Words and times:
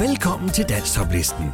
Velkommen 0.00 0.50
til 0.50 0.64
Danstoplisten. 0.68 1.50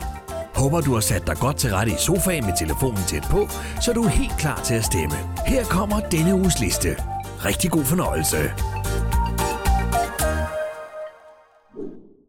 Håber 0.54 0.80
du 0.80 0.92
har 0.94 1.00
sat 1.00 1.26
dig 1.26 1.36
godt 1.36 1.56
til 1.56 1.70
rette 1.70 1.92
i 1.92 1.94
sofaen 1.98 2.44
med 2.44 2.58
telefonen 2.58 3.04
tæt 3.08 3.26
på, 3.30 3.48
så 3.82 3.92
du 3.92 4.02
er 4.02 4.08
helt 4.08 4.38
klar 4.38 4.62
til 4.62 4.74
at 4.74 4.84
stemme. 4.84 5.16
Her 5.46 5.64
kommer 5.64 6.00
denne 6.00 6.34
uges 6.34 6.60
liste. 6.60 6.96
Rigtig 7.44 7.70
god 7.70 7.84
fornøjelse. 7.84 8.36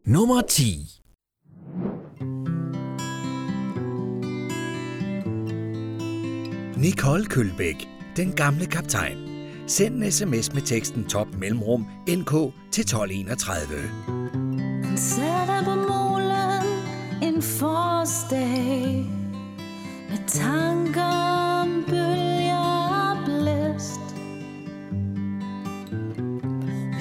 Nummer 0.05 0.41
10 0.41 0.87
Nicole 6.77 7.25
Kølbæk, 7.25 7.87
den 8.15 8.31
gamle 8.31 8.65
kaptajn. 8.65 9.17
Send 9.67 10.03
en 10.03 10.11
sms 10.11 10.53
med 10.53 10.61
teksten 10.61 11.05
top 11.05 11.27
mellemrum 11.39 11.87
NK 12.07 12.31
til 12.71 12.81
1231. 12.81 14.21
Han 14.83 14.97
sætter 14.97 15.63
på 15.63 15.80
en 17.41 17.47
forårsdag 17.47 19.05
med 20.09 20.27
tanker 20.27 21.01
om 21.61 21.83
bølger 21.87 22.57
og 23.09 23.17
blæst. 23.25 24.15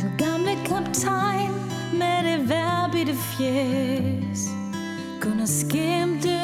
Den 0.01 0.13
gamle 0.19 0.55
kaptajn 0.65 1.53
med 1.93 2.19
det 2.25 2.49
værbitte 2.49 3.15
fjes 3.15 4.49
kunne 5.21 5.47
skimte 5.47 6.39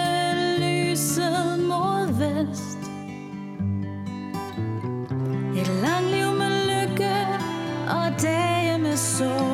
lyset 0.58 1.58
mod 1.68 2.06
vest. 2.18 2.78
Et 5.56 5.70
langt 5.82 6.10
liv 6.10 6.30
med 6.38 6.52
lykke 6.70 7.16
og 7.88 8.22
dage 8.22 8.78
med 8.78 8.96
sorg. 8.96 9.45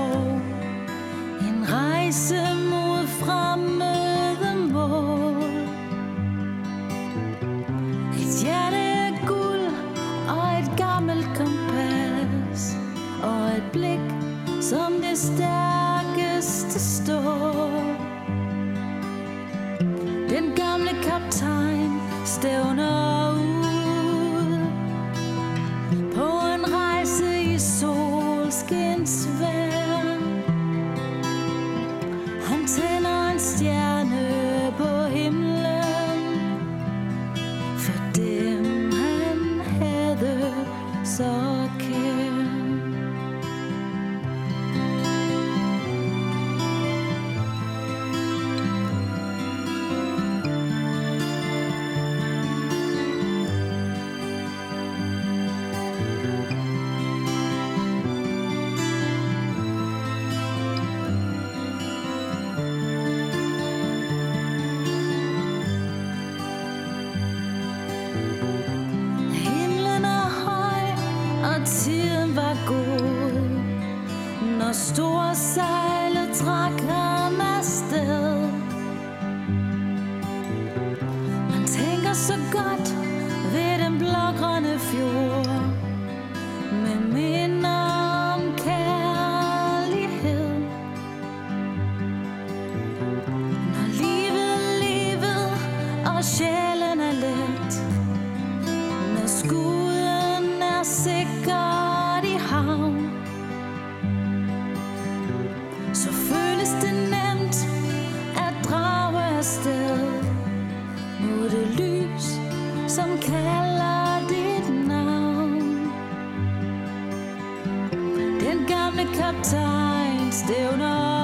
Den 118.52 118.66
gamle 118.66 119.04
kaptajn 119.04 120.32
stævner 120.32 121.18
ud 121.18 121.21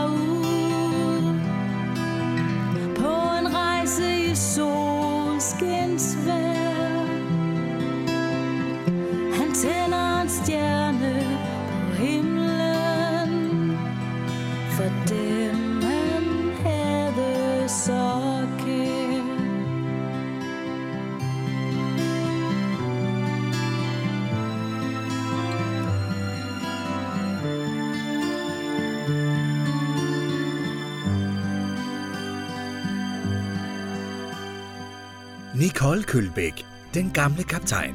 Nicole 35.79 36.03
Kølbæk, 36.03 36.67
den 36.95 37.11
gamle 37.11 37.45
kaptajn. 37.45 37.95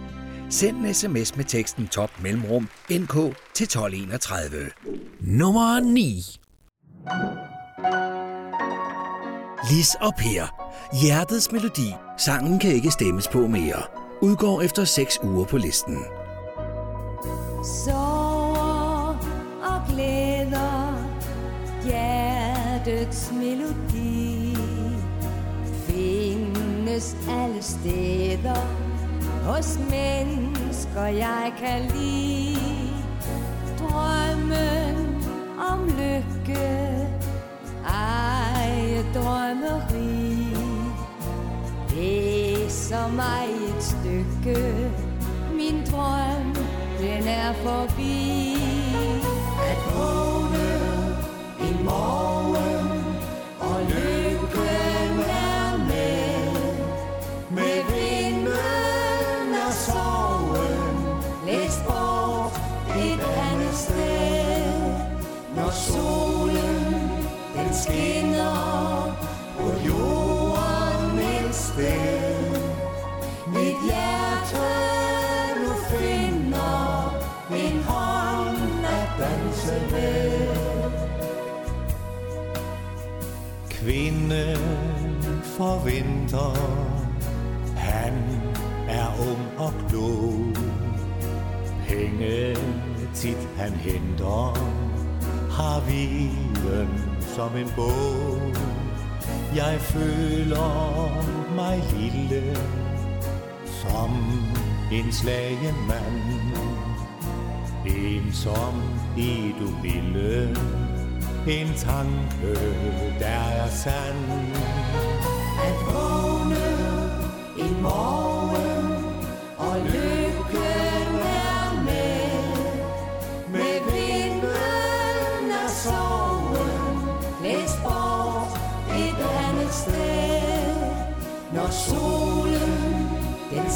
Send 0.50 0.78
en 0.78 0.94
sms 0.94 1.36
med 1.38 1.46
teksten 1.46 1.88
top 1.88 2.10
mellemrum 2.22 2.70
NK 2.90 3.14
til 3.54 3.64
1231. 3.64 4.70
Nummer 5.20 5.80
9 5.80 6.24
Lis 9.72 9.96
og 10.02 10.14
Per. 10.18 10.70
Hjertets 11.02 11.52
melodi. 11.52 11.96
Sangen 12.18 12.60
kan 12.60 12.72
ikke 12.72 12.92
stemmes 12.92 13.28
på 13.28 13.48
mere. 13.48 13.82
Udgår 14.22 14.62
efter 14.62 14.84
6 14.86 15.20
uger 15.24 15.46
på 15.46 15.58
listen. 15.58 15.98
Sover 17.86 19.18
og 19.64 19.82
glæder 19.90 21.10
Hjertets 21.86 23.32
melodi 23.32 23.93
Findes 27.04 27.16
alle 27.30 27.62
steder. 27.62 28.62
Hos 29.46 29.80
mennesker 29.90 31.06
jeg 31.06 31.54
kan 31.60 31.82
lide. 31.96 32.94
Drømmen 33.80 35.26
om 35.72 35.86
lykke. 35.88 37.08
Ej, 37.88 39.04
drømmeri. 39.14 40.48
Læser 41.96 43.08
mig 43.08 43.48
et 43.70 43.84
stykke. 43.84 44.90
Min 45.54 45.86
drøm, 45.92 46.56
den 47.00 47.28
er 47.28 47.54
forbi. 47.54 48.56
At 49.70 49.96
vågne 49.96 50.33
skinner 67.94 69.16
På 69.58 69.68
jorden 69.88 71.20
et 71.20 71.56
sted. 71.56 72.56
Mit 73.48 73.78
hjerte 73.86 74.68
nu 75.62 75.72
finder 75.90 77.14
En 77.56 77.84
hånd 77.84 78.86
at 78.86 79.10
danse 79.20 79.82
med. 79.92 80.92
Kvinde 83.70 84.58
forventer 85.44 86.58
Han 87.78 88.14
er 88.90 89.08
ung 89.20 89.48
og 89.58 89.74
klog. 89.90 90.56
Penge 91.88 92.56
tit 93.16 93.48
han 93.58 93.72
henter 93.72 94.58
Har 95.52 95.82
viden 95.88 97.03
som 97.36 97.56
en 97.56 97.72
bog. 97.76 98.56
Jeg 99.56 99.78
føler 99.80 101.24
mig 101.56 101.84
lille 101.94 102.58
Som 103.66 104.12
en 104.92 105.12
slagen 105.12 105.76
mand. 105.88 106.22
Ensom 107.86 108.82
i 109.18 109.54
du 109.60 109.68
ville. 109.82 110.58
En 111.48 111.68
tanke, 111.78 112.54
der 113.20 113.44
er 113.62 113.70
sand. 113.70 114.26
At 115.68 115.94
vågne 115.94 116.66
en 117.60 117.82
morgen 117.82 118.23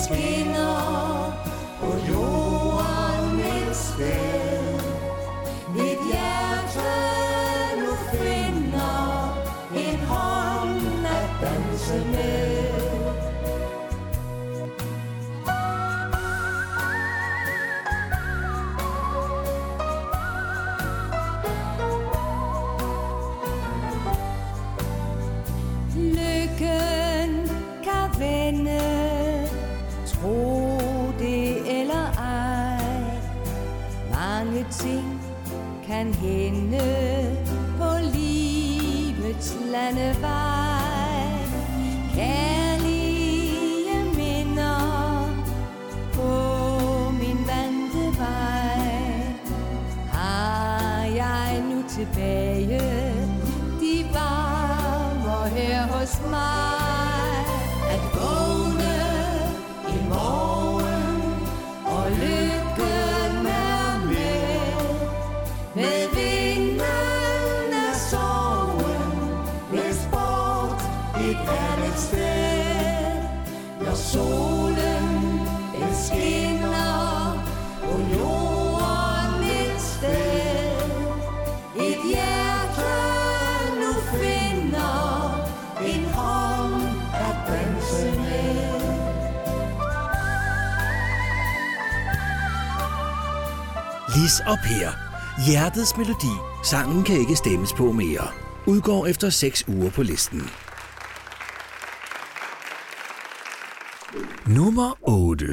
den 0.06 0.97
Lis 94.18 94.40
og 94.40 94.58
Per. 94.64 94.90
Hjertets 95.48 95.98
melodi. 95.98 96.36
Sangen 96.64 97.04
kan 97.04 97.20
ikke 97.20 97.36
stemmes 97.36 97.74
på 97.74 97.92
mere. 97.92 98.28
Udgår 98.66 99.08
efter 99.08 99.30
6 99.30 99.64
uger 99.68 99.90
på 99.90 100.04
listen. 100.04 100.50
Nummer 104.46 104.98
8. 105.02 105.46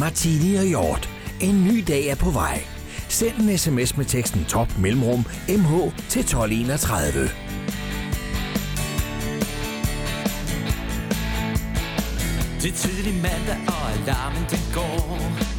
Martini 0.00 0.54
og 0.54 0.64
Hjort. 0.64 1.08
En 1.40 1.64
ny 1.64 1.84
dag 1.88 2.06
er 2.06 2.16
på 2.16 2.30
vej. 2.30 2.64
Send 3.08 3.36
en 3.36 3.58
sms 3.58 3.96
med 3.96 4.04
teksten 4.04 4.44
top 4.44 4.78
mellemrum 4.78 5.24
mh 5.48 5.92
til 6.08 6.20
1231. 6.20 7.30
Det 12.62 12.70
er 12.70 12.76
tidlig 12.76 13.14
mandag, 13.14 13.58
og 13.66 13.92
alarmen 13.92 14.44
den 14.50 14.60
går 14.74 15.53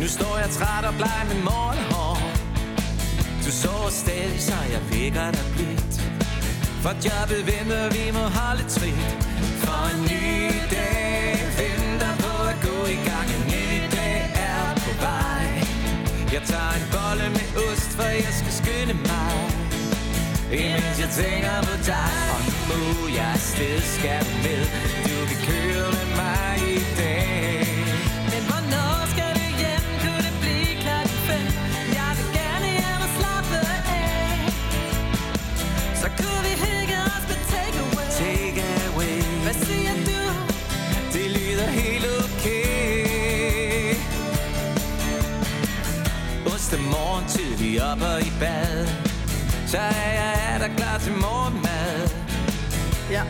nu 0.00 0.06
står 0.06 0.38
jeg 0.42 0.50
træt 0.50 0.84
og 0.84 0.94
bleg 1.00 1.20
med 1.28 1.42
morgenhår 1.50 2.16
Du 3.44 3.50
så 3.62 3.74
stadig, 3.90 4.40
så 4.48 4.58
jeg 4.74 4.82
vækker 4.90 5.30
dig 5.36 5.46
blidt 5.54 5.94
For 6.82 6.94
jobbet 7.06 7.42
venter, 7.50 7.84
vi 7.96 8.04
må 8.16 8.24
holde 8.38 8.64
trit. 8.74 9.10
For 9.64 9.80
en 9.92 10.00
ny 10.12 10.28
dag 10.76 11.34
venter 11.60 12.12
på 12.24 12.32
at 12.50 12.56
gå 12.68 12.78
i 12.96 12.98
gang. 13.08 13.26
En 13.36 13.44
ny 13.54 13.68
dag 13.96 14.20
er 14.50 14.64
på 14.84 14.92
vej. 15.06 15.46
Jeg 16.34 16.42
tager 16.50 16.74
en 16.80 16.86
bolle 16.94 17.26
med 17.36 17.48
ost, 17.66 17.90
for 17.98 18.10
jeg 18.26 18.34
skal 18.40 18.52
skynde 18.60 18.96
mig. 19.10 19.36
Imens 20.60 20.96
jeg 21.04 21.10
tænker 21.20 21.56
på 21.68 21.74
dig. 21.90 22.14
Og 22.34 22.40
nu 22.48 22.56
må 22.68 22.80
jeg 23.18 23.30
afsted 23.38 23.80
skal 23.96 24.20
du 24.28 24.34
med. 24.44 24.62
Du 25.06 25.16
kan 25.28 25.38
køre 25.48 25.86
med 25.96 26.06
mig 26.20 26.67
næste 46.70 46.90
morgen 46.90 47.24
tidlig 47.28 47.82
op 47.82 48.00
og 48.00 48.20
i 48.20 48.32
bad. 48.40 48.86
Så 49.66 49.78
er 49.78 50.10
jeg 50.20 50.34
er 50.52 50.58
der 50.58 50.76
klar 50.76 50.98
til 50.98 51.12
morgenmad. 51.12 52.08
Jeg 53.10 53.26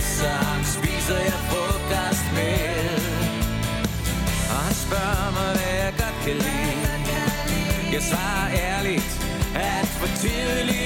Så 0.00 0.28
ham 0.28 0.64
spiser 0.64 1.18
jeg 1.18 1.38
frokost 1.50 2.26
med. 2.34 3.00
Og 4.52 4.58
han 4.66 4.74
spørger 4.74 5.30
mig 5.36 5.50
hvad 5.56 5.74
jeg 5.84 5.92
godt 5.98 6.18
kan 6.24 6.36
lide. 6.44 6.76
Jeg 7.92 8.02
svarer 8.02 8.48
ærligt 8.68 9.10
At 9.54 9.86
for 9.86 10.10
tidligt. 10.22 10.85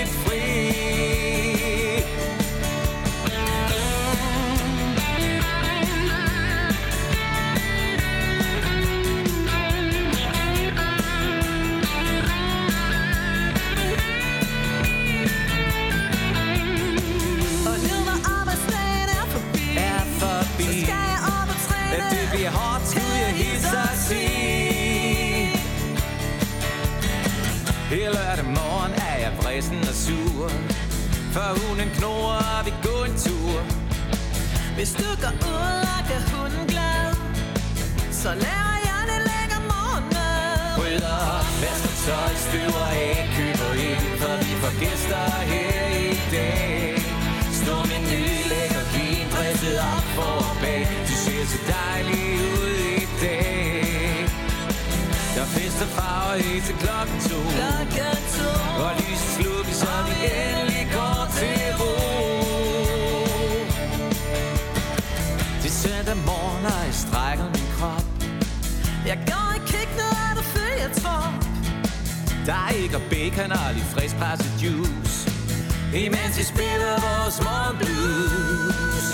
For 31.40 31.54
hunden 31.64 31.90
knurrer, 31.96 32.62
vi 32.66 32.72
går 32.86 33.02
en 33.08 33.16
tur. 33.26 33.58
Hvis 34.76 34.92
du 35.00 35.08
går 35.22 35.34
ud 35.54 35.80
og 35.96 36.02
gør 36.10 36.22
hunden 36.34 36.64
glad. 36.72 37.06
Så 38.22 38.30
laver 38.46 38.76
jeg 38.88 39.00
det 39.10 39.20
lækker 39.30 39.60
morgenmad 39.72 40.78
Rydder 40.80 41.16
op, 41.36 41.48
vasker 41.62 41.94
tøj, 42.06 42.32
støver 42.46 42.86
af, 43.06 43.16
køber 43.36 43.72
ind 43.88 44.06
For 44.20 44.34
vi 44.44 44.52
får 44.62 44.74
gæster 44.82 45.26
her 45.52 45.82
i 46.08 46.12
dag. 46.36 46.94
Stor 47.60 47.82
menu, 47.90 48.22
lækker 48.52 48.84
vin, 48.94 49.26
dresset 49.34 49.78
op 49.94 50.06
for 50.16 50.38
bag 50.62 50.82
Du 51.08 51.14
ser 51.24 51.44
så 51.52 51.58
dejlig 51.76 52.26
ud 52.58 52.72
i 53.02 53.04
dag. 53.24 54.16
Der 55.34 55.42
er 55.46 55.50
fest 55.56 55.78
og 55.84 55.90
farver 55.96 56.36
helt 56.46 56.64
til 56.68 56.76
klokken 56.84 57.18
to. 57.28 57.38
Klokken 57.58 58.20
to. 58.36 58.50
Og 58.84 58.92
lyset 59.00 59.29
Der 72.46 72.54
er 72.68 72.70
ikke 72.82 72.96
og 72.96 73.02
bacon 73.10 73.52
og 73.52 73.74
lidt 73.74 73.86
frisk 73.94 74.16
presset 74.16 74.52
juice 74.62 75.30
Imens 75.94 76.38
vi 76.38 76.42
spiller 76.42 76.94
vores 77.06 77.38
morgenblues 77.46 79.06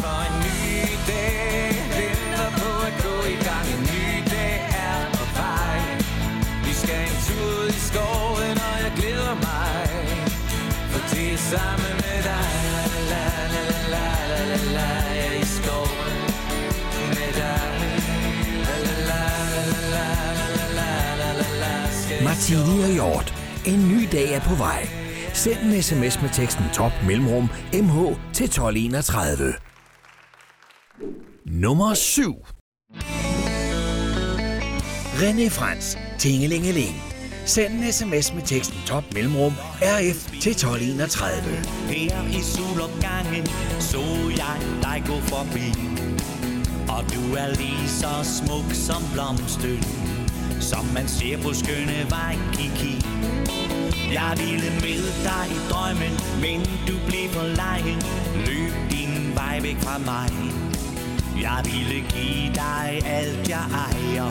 For 0.00 0.18
en 0.28 0.34
ny 0.46 0.68
dag 1.10 1.68
venter 1.98 2.50
på 2.60 2.70
at 2.88 2.94
gå 3.06 3.16
i 3.34 3.36
gang. 3.46 3.66
En 3.74 3.82
ny 3.92 4.08
dag 4.34 4.56
er 4.86 4.98
på 5.18 5.24
vej. 5.40 5.78
Vi 6.66 6.72
skal 6.72 7.02
en 7.10 7.18
tur 7.26 7.62
ud 7.62 7.68
i 7.68 7.80
skoven, 7.88 8.56
og 8.68 8.76
jeg 8.84 8.92
glæder 8.96 9.34
mig. 9.48 9.88
For 10.90 11.00
det 11.10 11.32
er 11.32 11.36
sammen 11.36 11.94
med 12.04 12.18
dig. 12.30 12.67
Tidligere 22.40 22.88
vi 22.88 22.92
Hjort. 22.92 23.34
En 23.66 23.88
ny 23.88 24.08
dag 24.12 24.32
er 24.32 24.40
på 24.40 24.54
vej. 24.54 24.88
Send 25.34 25.58
en 25.62 25.82
sms 25.82 26.22
med 26.22 26.30
teksten 26.32 26.64
top 26.74 26.92
mellemrum 27.06 27.48
mh 27.72 28.16
til 28.32 28.44
1231. 28.44 29.54
Nummer 31.46 31.94
7. 31.94 32.34
René 35.20 35.48
Frans, 35.50 35.98
Tingelingeling. 36.18 37.02
Send 37.46 37.72
en 37.74 37.92
sms 37.92 38.34
med 38.34 38.42
teksten 38.42 38.78
top 38.86 39.04
mellemrum 39.14 39.52
rf 39.82 40.30
til 40.40 40.52
1231. 40.52 41.32
Her 41.88 42.38
i 42.38 42.42
solopgangen 42.42 43.46
så 43.80 44.02
jeg 44.36 44.56
dig 44.82 45.02
gå 45.06 45.20
forbi 45.20 45.68
Og 46.88 47.02
du 47.14 47.34
er 47.34 47.48
lige 47.56 47.88
så 47.88 48.12
smuk 48.22 48.68
som 48.72 49.02
blomsten 49.12 50.07
som 50.60 50.84
man 50.94 51.08
ser 51.08 51.36
på 51.42 51.52
skønne 51.52 52.06
vej, 52.10 52.36
Kiki. 52.52 52.94
Jeg 54.12 54.32
ville 54.38 54.70
med 54.84 55.04
dig 55.28 55.46
i 55.56 55.58
drømmen 55.70 56.14
Men 56.40 56.60
du 56.88 56.94
blev 57.06 57.28
for 57.30 57.46
lejen. 57.60 58.00
Løb 58.46 58.72
din 58.90 59.34
vej 59.34 59.60
væk 59.62 59.78
fra 59.80 59.98
mig. 59.98 60.30
Jeg 61.42 61.60
ville 61.64 62.00
give 62.14 62.54
dig 62.54 63.02
alt 63.04 63.48
jeg 63.48 63.64
ejer. 63.86 64.30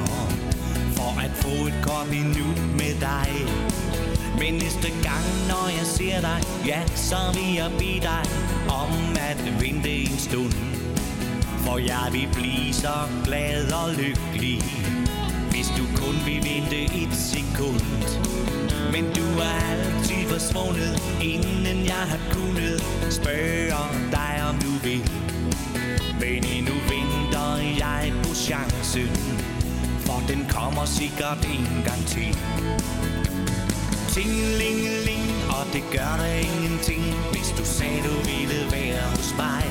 For 0.96 1.22
at 1.26 1.32
få 1.32 1.68
et 1.68 1.78
kort 1.84 2.08
minut 2.10 2.60
med 2.80 2.94
dig. 3.10 3.30
Men 4.40 4.54
næste 4.54 4.90
gang, 5.08 5.26
når 5.48 5.68
jeg 5.78 5.86
ser 5.86 6.22
dig, 6.22 6.40
ja, 6.66 6.82
så 6.96 7.18
vil 7.34 7.56
jeg 7.56 7.72
bede 7.80 8.02
dig 8.02 8.24
om 8.70 8.92
at 9.30 9.62
vente 9.62 9.90
en 9.90 10.18
stund. 10.18 10.54
For 11.66 11.78
jeg 11.78 12.08
vil 12.12 12.28
blive 12.34 12.74
så 12.74 12.98
glad 13.26 13.72
og 13.72 13.94
lykkelig, 13.94 14.64
du 15.78 15.86
kun 15.96 16.16
vil 16.26 16.42
vente 16.44 16.84
et 16.84 17.14
sekund. 17.14 18.08
Men 18.92 19.06
du 19.18 19.26
er 19.50 19.58
altid 19.72 20.22
forsvundet, 20.30 20.94
inden 21.22 21.86
jeg 21.86 22.04
har 22.12 22.20
kunnet 22.32 22.84
spørge 23.10 23.78
dig, 24.12 24.34
om 24.50 24.56
du 24.60 24.72
vil. 24.84 25.02
Men 26.20 26.46
endnu 26.56 26.74
venter 26.74 27.58
jeg 27.78 28.14
på 28.24 28.36
chancen, 28.36 29.10
for 30.06 30.24
den 30.28 30.46
kommer 30.50 30.86
sikkert 30.86 31.46
en 31.58 31.84
gang 31.86 32.06
til. 32.06 32.38
Tingelingeling, 34.14 35.26
og 35.50 35.64
det 35.74 35.84
gør 35.92 36.14
der 36.22 36.34
ingenting, 36.50 37.04
hvis 37.32 37.50
du 37.58 37.66
sagde, 37.66 38.02
du 38.08 38.16
ville 38.30 38.72
være 38.72 39.04
hos 39.16 39.34
mig. 39.38 39.64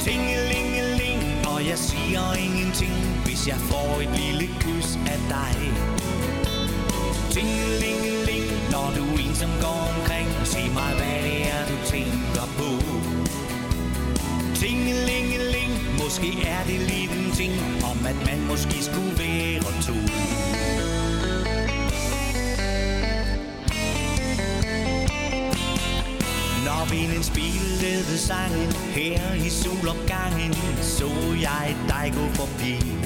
Tingelingeling, 0.00 1.46
og 1.46 1.66
jeg 1.66 1.78
siger 1.78 2.34
ingenting, 2.34 3.21
hvis 3.32 3.48
jeg 3.48 3.60
får 3.72 4.00
et 4.04 4.12
lille 4.22 4.46
kys 4.60 4.88
af 5.12 5.20
dig. 5.34 5.56
Tingelingeling, 7.34 8.46
når 8.74 8.88
du 8.96 9.04
ensom 9.24 9.50
går 9.60 9.80
omkring, 9.94 10.28
sig 10.44 10.66
mig, 10.78 10.92
hvad 10.98 11.18
det 11.26 11.38
er, 11.54 11.60
du 11.70 11.76
tænker 11.94 12.46
på. 12.58 12.70
Tingelingeling, 14.60 15.70
måske 16.00 16.28
er 16.54 16.62
det 16.66 16.80
lige 16.90 17.08
den 17.14 17.30
ting, 17.40 17.54
om 17.90 17.98
at 18.10 18.18
man 18.28 18.38
måske 18.50 18.76
skulle 18.88 19.14
være 19.22 19.72
to. 19.88 19.98
Når 26.66 26.82
vinden 26.90 27.22
spillede 27.22 28.18
sangen 28.18 28.72
her 28.72 29.34
i 29.46 29.48
solopgangen, 29.48 30.54
så 30.82 31.08
jeg 31.40 31.76
dig 31.88 32.12
gå 32.16 32.26
forbi. 32.40 33.02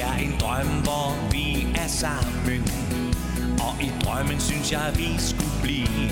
Er 0.00 0.16
en 0.16 0.34
drøm, 0.40 0.66
hvor 0.66 1.28
vi 1.32 1.66
er 1.74 1.88
sammen, 1.88 2.62
og 3.66 3.82
i 3.82 3.90
drømmen 4.04 4.40
synes 4.40 4.72
jeg, 4.72 4.92
vi 4.96 5.08
skulle 5.18 5.56
blive. 5.62 6.10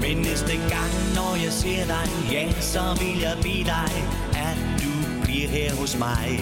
Men 0.00 0.16
næste 0.16 0.52
gang, 0.52 0.92
når 1.14 1.36
jeg 1.44 1.52
ser 1.52 1.84
dig, 1.86 2.06
ja, 2.32 2.52
så 2.60 2.96
vil 3.00 3.20
jeg 3.20 3.36
bede 3.42 3.64
dig, 3.64 3.92
at 4.34 4.56
du 4.82 5.22
bliver 5.22 5.48
her 5.48 5.74
hos 5.74 5.98
mig. 5.98 6.40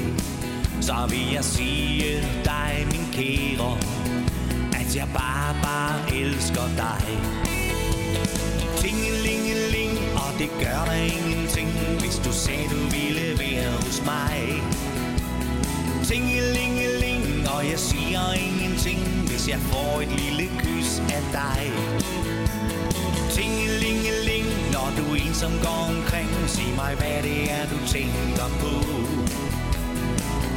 Så 0.80 0.94
vil 1.10 1.32
jeg 1.32 1.44
sige 1.44 2.20
dig, 2.44 2.86
min 2.92 3.06
kære, 3.12 3.78
at 4.80 4.96
jeg 4.96 5.08
bare, 5.14 5.54
bare 5.62 6.16
elsker 6.16 6.66
dig. 6.76 7.04
Tingelingeling, 8.76 9.92
og 10.14 10.38
det 10.38 10.50
gør 10.60 10.84
der 10.86 11.00
ingenting, 11.16 11.68
hvis 12.00 12.16
du 12.24 12.32
sagde, 12.32 12.64
du 12.70 12.80
ville 12.96 13.38
være 13.38 13.70
hos 13.72 14.02
mig. 14.04 14.62
Tingelingeling, 16.10 17.48
og 17.54 17.70
jeg 17.70 17.78
siger 17.78 18.32
ingenting, 18.32 19.00
hvis 19.28 19.48
jeg 19.48 19.58
får 19.58 20.00
et 20.00 20.12
lille 20.20 20.46
kys 20.58 20.90
af 21.16 21.22
dig. 21.32 21.62
Tingelingeling, 23.36 24.46
når 24.72 24.88
du 24.98 25.04
ensom 25.14 25.52
går 25.62 25.82
omkring, 25.94 26.30
sig 26.46 26.72
mig, 26.76 26.94
hvad 27.00 27.22
det 27.22 27.52
er, 27.52 27.64
du 27.72 27.78
tænker 27.86 28.48
på. 28.62 28.74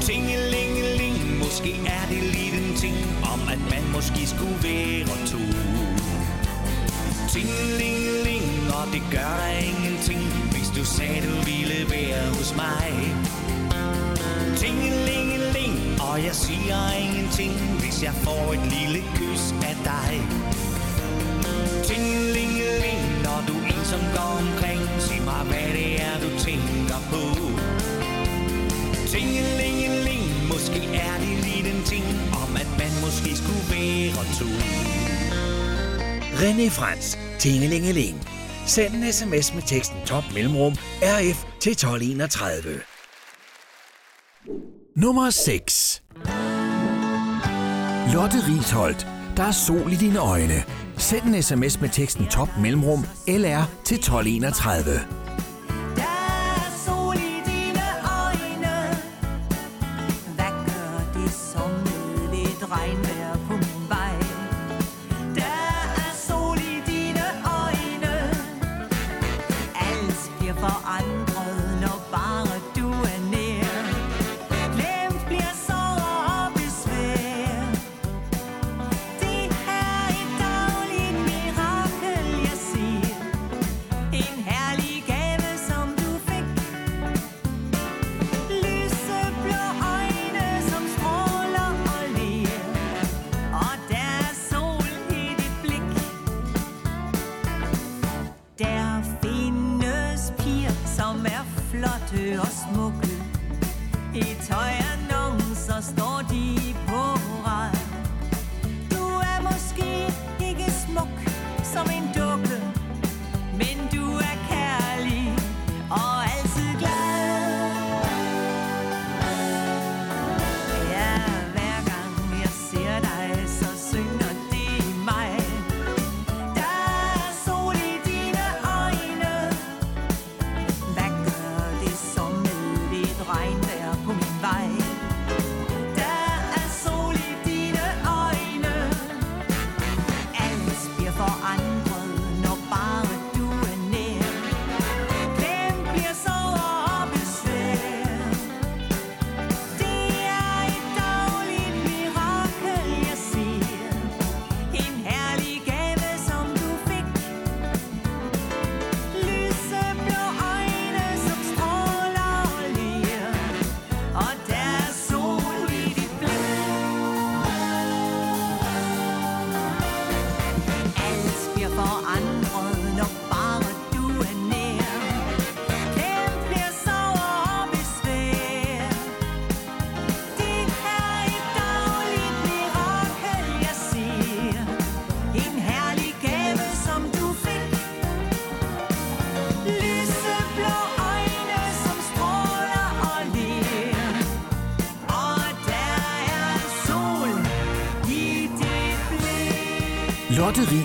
Tingelingeling, 0.01 1.17
måske 1.43 1.71
er 1.97 2.05
det 2.09 2.23
lige 2.23 2.51
den 2.57 2.75
ting, 2.77 2.97
om 3.33 3.39
at 3.53 3.61
man 3.73 3.83
måske 3.95 4.27
skulle 4.27 4.59
være 4.63 5.17
to. 5.31 5.43
Tingelingeling, 7.33 8.45
og 8.77 8.85
det 8.93 9.03
gør 9.11 9.33
dig 9.41 9.55
ingenting, 9.71 10.23
hvis 10.51 10.69
du 10.77 10.83
sagde, 10.85 11.21
du 11.27 11.35
ville 11.49 11.79
være 11.95 12.23
hos 12.37 12.55
mig. 12.55 12.89
Og 16.09 16.23
jeg 16.23 16.35
siger 16.35 16.79
ingenting, 17.05 17.53
hvis 17.81 18.03
jeg 18.03 18.13
får 18.13 18.43
et 18.53 18.65
lille 18.75 19.01
kys 19.17 19.43
af 19.69 19.75
dig. 19.91 20.11
Tingelingeling, 21.87 23.01
når 23.25 23.39
du 23.49 23.55
ensom 23.73 24.03
går 24.17 24.33
omkring, 24.43 24.81
sig 25.05 25.21
mig, 25.29 25.43
hvad 25.49 25.69
det 25.77 26.01
er, 26.07 26.15
du 26.23 26.29
tænker 26.47 26.99
på. 27.11 27.23
Tingelingeling, 29.13 30.23
måske 30.51 30.79
er 31.07 31.15
det 31.23 31.33
lige 31.45 31.63
den 31.69 31.83
ting, 31.91 32.05
om 32.43 32.49
at 32.63 32.69
man 32.81 32.93
måske 33.05 33.31
skulle 33.41 33.65
være 33.73 34.25
to. 34.39 34.49
René 36.41 36.67
Frans, 36.77 37.17
Tingelingeling. 37.39 38.15
Send 38.65 38.95
en 38.95 39.13
sms 39.13 39.53
med 39.53 39.63
teksten 39.67 39.97
top 40.05 40.23
mellemrum 40.33 40.73
RF 41.01 41.39
til 41.59 41.71
1231. 41.71 42.92
Nummer 44.95 45.29
6. 45.29 46.03
Lotte 48.13 48.37
Risholdt. 48.47 49.07
Der 49.37 49.43
er 49.43 49.51
sol 49.51 49.91
i 49.91 49.95
dine 49.95 50.19
øjne. 50.19 50.63
Send 50.97 51.35
en 51.35 51.43
sms 51.43 51.81
med 51.81 51.89
teksten 51.89 52.25
top 52.25 52.49
mellemrum 52.61 53.05
LR 53.27 53.63
til 53.85 53.95
1231. 53.95 55.22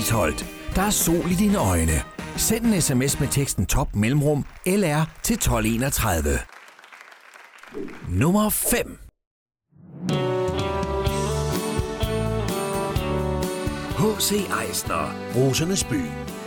Lotte 0.08 0.16
Risholdt, 0.16 0.46
der 0.76 0.82
er 0.82 0.90
sol 0.90 1.30
i 1.30 1.34
dine 1.34 1.58
øjne. 1.58 2.02
Send 2.36 2.66
en 2.66 2.80
sms 2.80 3.20
med 3.20 3.28
teksten 3.28 3.66
top 3.66 3.94
mellemrum 3.94 4.44
LR 4.66 5.02
til 5.22 5.34
1231. 5.34 6.38
Nummer 8.08 8.50
5. 8.50 8.98
H.C. 13.98 14.32
Eisner, 14.66 15.14
Rosernes 15.36 15.84
By. 15.84 16.02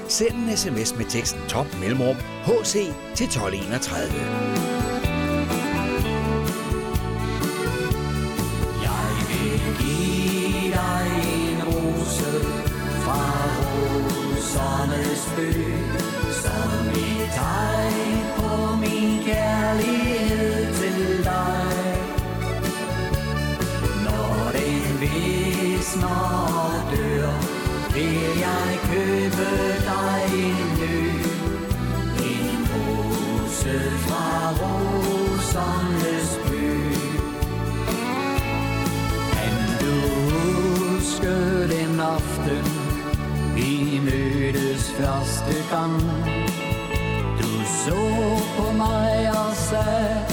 Send 0.07 0.35
en 0.35 0.57
sms 0.57 0.97
med 0.97 1.05
teksten 1.05 1.41
top 1.49 1.67
mellemrum 1.79 2.15
HC 2.45 2.73
til 3.15 3.25
1231. 3.25 4.80
rosernes 14.81 15.25
by, 15.35 15.53
som 16.41 16.89
i 16.95 17.29
tegn 17.35 18.25
på 18.37 18.75
min 18.75 19.23
kærlighed 19.23 20.73
til 20.75 21.23
dig. 21.23 21.97
Når 24.05 24.51
den 24.53 25.01
visner 25.01 26.47
og 26.63 26.91
dør, 26.91 27.31
vil 27.93 28.39
jeg 28.39 28.79
købe 28.91 29.49
dig 29.89 30.21
en 30.33 30.65
ny. 30.81 30.99
En 32.31 32.67
rose 32.73 33.79
fra 34.05 34.51
rosernes 34.61 36.39
by. 36.49 36.71
Kan 39.33 39.57
du 39.81 39.95
huske 40.29 41.60
vi 43.55 43.99
mødtes 44.03 44.91
første 44.91 45.55
gang? 45.71 46.01
Du 47.41 47.51
så 47.85 48.01
på 48.57 48.71
mig 48.71 49.29
og 49.29 49.55
sagde, 49.55 50.25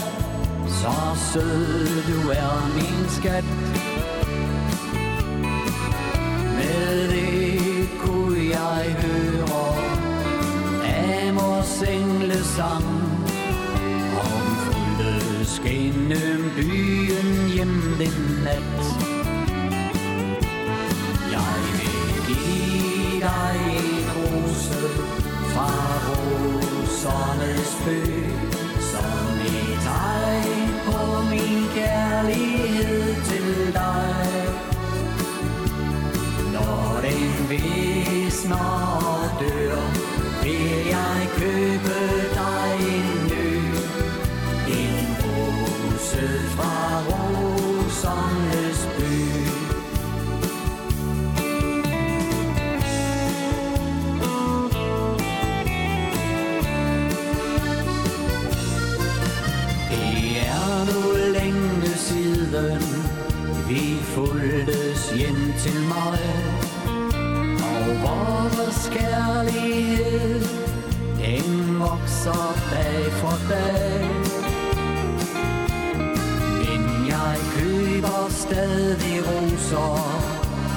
så 0.67 0.95
sød 1.33 2.03
du 2.09 2.31
er 2.31 2.73
min 2.75 3.09
skat. 3.09 3.45
Med 6.57 7.09
det 7.09 7.89
kunne 7.99 8.39
jeg 8.51 8.97
høre 9.03 9.29
Amors 11.29 11.83
englesang 11.83 12.85
Om 14.21 14.57
fulde 14.65 15.47
gennem 15.65 16.51
byen 16.57 17.49
hjem 17.55 17.83
den 17.99 18.45
nat 18.45 19.18
give 23.19 23.29
dig 23.31 23.57
en 23.77 24.11
rose 24.17 24.81
fra 25.53 25.71
rosernes 26.09 27.73
by 27.85 28.01
Som 28.91 29.39
et 29.47 29.79
tegn 29.87 30.71
på 30.87 31.23
min 31.31 31.65
kærlighed 31.75 33.15
til 33.25 33.73
dig. 33.73 34.15
Når 36.53 37.01
den 37.03 37.49
visner 37.49 38.78
hjem 65.14 65.53
til 65.59 65.81
mig. 65.88 66.21
Og 67.71 67.87
vores 68.03 68.90
kærlighed, 68.92 70.40
den 71.18 71.81
vokser 71.81 72.55
dag 72.73 73.12
for 73.12 73.38
dag. 73.51 74.09
Men 76.59 77.09
jeg 77.09 77.37
køber 77.57 78.31
stadig 78.31 79.23
roser 79.29 79.99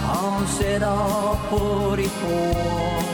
og 0.10 0.48
sætter 0.48 1.39
på 1.50 1.96
dit 1.96 2.12
bord. 2.22 3.11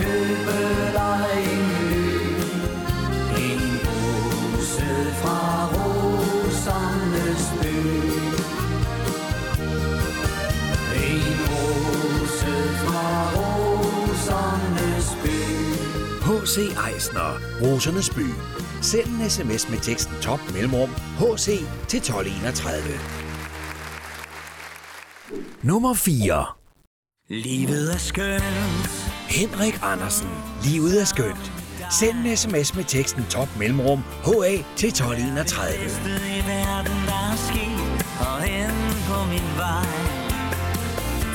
købe 0.00 0.58
dig 0.92 1.26
en 1.52 1.64
ny 1.90 2.06
En 3.46 3.62
rose 3.86 4.92
fra 5.20 5.40
rosernes 5.74 7.44
by 7.60 7.78
En 11.06 11.24
rose 11.48 12.56
fra 12.84 13.06
rosernes 13.36 15.08
by 15.22 15.56
H.C. 16.26 16.56
Eisner, 16.58 17.40
Rosernes 17.62 18.10
by. 18.10 18.28
Send 18.82 19.06
en 19.06 19.30
sms 19.30 19.70
med 19.70 19.78
teksten 19.78 20.14
top 20.22 20.40
mellemrum 20.52 20.88
HC 21.18 21.46
til 21.88 21.98
1231. 21.98 22.82
Nummer 25.62 25.94
4 25.94 26.46
Livet 27.28 27.92
er 27.94 27.98
skønt 27.98 29.05
Henrik 29.28 29.78
Andersen. 29.82 30.28
Livet 30.64 31.00
er 31.00 31.04
skønt. 31.04 31.52
Send 31.90 32.26
en 32.26 32.36
sms 32.36 32.74
med 32.74 32.84
teksten 32.84 33.24
top 33.30 33.48
mellemrum 33.58 34.02
HA 34.24 34.52
til 34.76 34.88
1231. 34.88 35.84
bedste 35.84 36.10
i 36.38 36.40
verden, 36.46 36.96
der 37.06 37.20
er 37.32 37.36
sket 37.48 38.06
Og 38.20 38.42
på 39.08 39.18
min 39.30 39.48
vej 39.56 39.86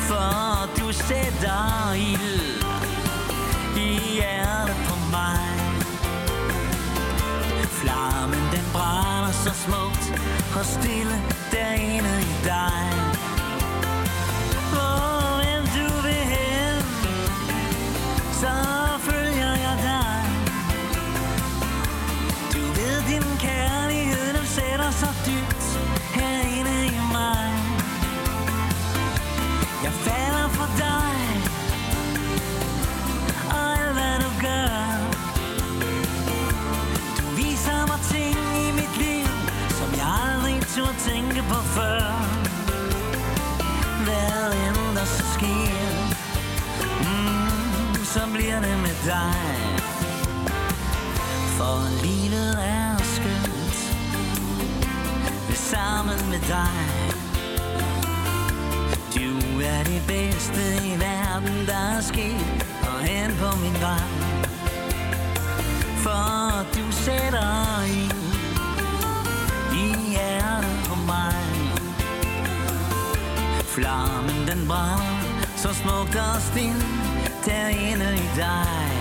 For 0.07 0.69
du 0.79 0.93
sætter 0.93 1.93
ild 1.93 2.63
I 3.77 4.13
hjertet 4.15 4.75
på 4.87 4.95
mig 5.11 5.47
Flammen 7.63 8.39
den 8.51 8.65
brænder 8.73 9.31
så 9.31 9.51
smukt 9.65 10.05
Og 10.57 10.65
stille 10.65 11.21
derinde 11.51 12.21
i 12.21 12.35
dig 12.43 13.10
Så 18.41 18.53
følger 18.99 19.53
jeg 19.65 19.77
dig 19.83 20.21
du 22.53 22.59
ved, 22.77 22.97
din 23.11 23.27
kærlighed, 23.39 24.33
den 24.37 24.45
sætter 24.45 24.91
sig 24.91 25.13
dybt 25.25 25.65
herinde 26.13 26.85
i 26.85 26.99
mig. 27.11 27.51
Jeg 29.83 29.93
falder 30.05 30.47
for 30.57 30.69
dig, 30.85 31.17
og 33.55 33.59
alt 33.79 33.93
hvad 33.97 34.15
du 34.25 34.31
gør. 34.47 34.77
Du 37.17 37.25
viser 37.35 37.79
mig 37.91 38.01
ting 38.13 38.37
i 38.65 38.67
mit 38.79 38.93
liv, 39.03 39.27
som 39.77 39.89
jeg 39.99 40.07
aldrig 40.25 40.55
turde 40.75 40.97
tænke 41.09 41.41
på 41.51 41.59
før. 41.75 42.03
Hvad 44.05 44.43
end 44.65 44.95
der 44.97 45.05
så 45.05 45.23
sker, 45.35 45.80
så 48.13 48.27
bliver 48.33 48.59
det 48.61 48.77
med 48.79 48.95
dig. 49.05 49.35
For 51.57 52.03
livet 52.03 52.57
er 52.59 52.97
skønt. 52.97 53.77
Sammen 55.53 56.29
med 56.29 56.39
dig. 56.47 56.81
Du 59.15 59.59
er 59.59 59.83
det 59.83 60.01
bedste 60.07 60.63
i 60.87 60.99
verden, 60.99 61.67
der 61.67 61.97
er 61.97 62.01
sket. 62.01 62.65
Og 62.81 62.99
hen 62.99 63.31
på 63.39 63.49
min 63.63 63.81
vej. 63.81 64.07
For 66.03 66.65
du 66.75 66.91
sætter 66.91 67.83
i. 67.83 68.03
I 69.83 70.09
hjertet 70.09 70.77
på 70.89 70.95
mig. 70.95 71.35
Flammen 73.63 74.47
den 74.47 74.67
brænder 74.67 75.55
Så 75.55 75.73
smukt 75.73 76.15
og 76.15 76.41
stille. 76.41 77.10
Derinde 77.45 78.13
i 78.15 78.35
dig 78.35 78.91
For 78.91 79.00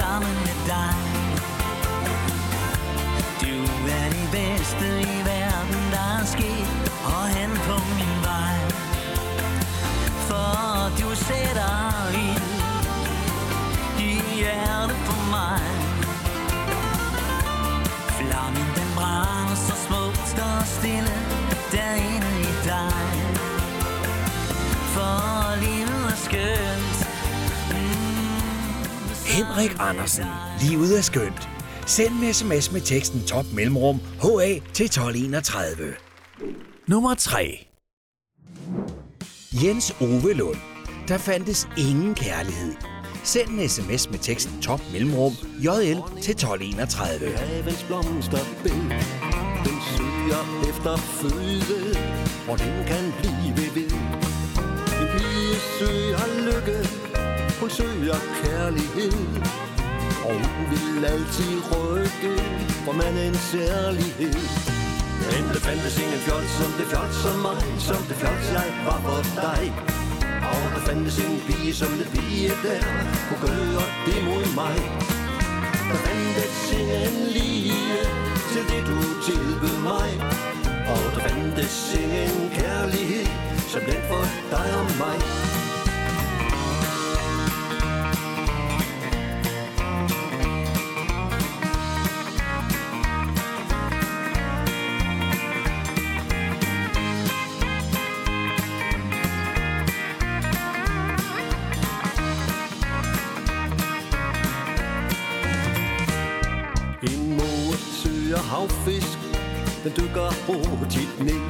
sammen 0.00 0.34
med 0.46 0.58
dig. 0.72 0.94
Du 3.42 3.56
er 3.98 4.06
det 4.16 4.28
bedste 4.38 4.86
i 5.00 5.18
verden, 5.32 5.82
der 5.94 6.06
er 6.20 6.24
sket 6.24 6.92
Og 7.04 7.24
hen 7.36 7.50
på 7.50 7.76
min 7.98 8.16
vej. 8.28 8.56
For 10.28 10.90
du 11.00 11.08
sætter 11.14 11.85
Henrik 29.36 29.76
Andersen. 29.78 30.24
Livet 30.60 30.98
er 30.98 31.02
skønt. 31.02 31.48
Send 31.86 32.12
en 32.22 32.34
sms 32.34 32.72
med 32.72 32.80
teksten 32.80 33.22
top 33.26 33.44
mellemrum 33.54 34.00
HA 34.22 34.52
til 34.72 34.86
1231. 34.86 35.94
Nummer 36.86 37.14
3. 37.14 37.66
Jens 39.64 39.94
Ove 40.00 40.32
Lund. 40.32 40.56
Der 41.08 41.18
fandtes 41.18 41.68
ingen 41.78 42.14
kærlighed. 42.14 42.72
Send 43.24 43.48
en 43.48 43.68
sms 43.68 44.10
med 44.10 44.18
teksten 44.18 44.62
top 44.62 44.80
mellemrum 44.92 45.32
JL 45.58 45.98
til 46.22 46.32
1231. 46.32 47.30
Havens 47.36 47.84
blomsterbed 47.84 48.80
Den 49.66 49.78
søger 49.96 50.42
efter 50.70 50.96
føde 50.96 51.96
Hvor 52.44 52.56
den 52.56 52.84
kan 52.86 53.12
blive 53.18 53.56
ved 53.74 53.90
En 55.00 55.06
pige 55.12 55.56
søger 55.78 56.26
lykke 56.46 57.05
forsøger 57.68 58.20
kærlighed. 58.42 59.18
Og 60.28 60.36
hun 60.54 60.66
vil 60.72 61.04
altid 61.14 61.54
rykke 61.72 62.34
For 62.84 62.92
man 63.02 63.12
er 63.22 63.26
en 63.32 63.40
særlighed. 63.52 64.40
Men 65.30 65.44
der 65.54 65.60
fandtes 65.66 65.96
ingen 66.02 66.20
fjols 66.26 66.52
som 66.60 66.70
det 66.78 66.86
fjols 66.92 67.16
som 67.24 67.36
mig 67.46 67.58
Som 67.88 68.00
det 68.08 68.16
fjols 68.22 68.48
jeg 68.56 68.68
var 68.86 69.00
for 69.06 69.20
dig. 69.42 69.62
Og 70.52 70.64
der 70.74 70.82
fandtes 70.88 71.16
ingen 71.24 71.40
pige 71.48 71.74
som 71.80 71.90
det 72.00 72.08
pige 72.14 72.52
der 72.64 72.80
Kunne 73.26 73.42
gøre 73.48 73.86
det 74.06 74.18
mod 74.28 74.46
mig. 74.62 74.78
Der 75.90 75.98
fandtes 76.06 76.58
ingen 76.80 77.16
lige 77.36 78.00
til 78.52 78.64
det 78.70 78.82
du 78.90 78.98
tilbød 79.26 79.76
mig. 79.92 80.10
Og 80.92 81.02
der 81.14 81.20
fandtes 81.26 81.76
ingen 82.02 82.50
kærlighed 82.58 83.26
som 83.72 83.82
den 83.88 84.00
for 84.10 84.24
dig 84.52 84.68
og 84.80 84.86
mig. 85.02 85.18
Dykker 109.96 110.30
hurtigt 110.46 111.14
ned. 111.26 111.42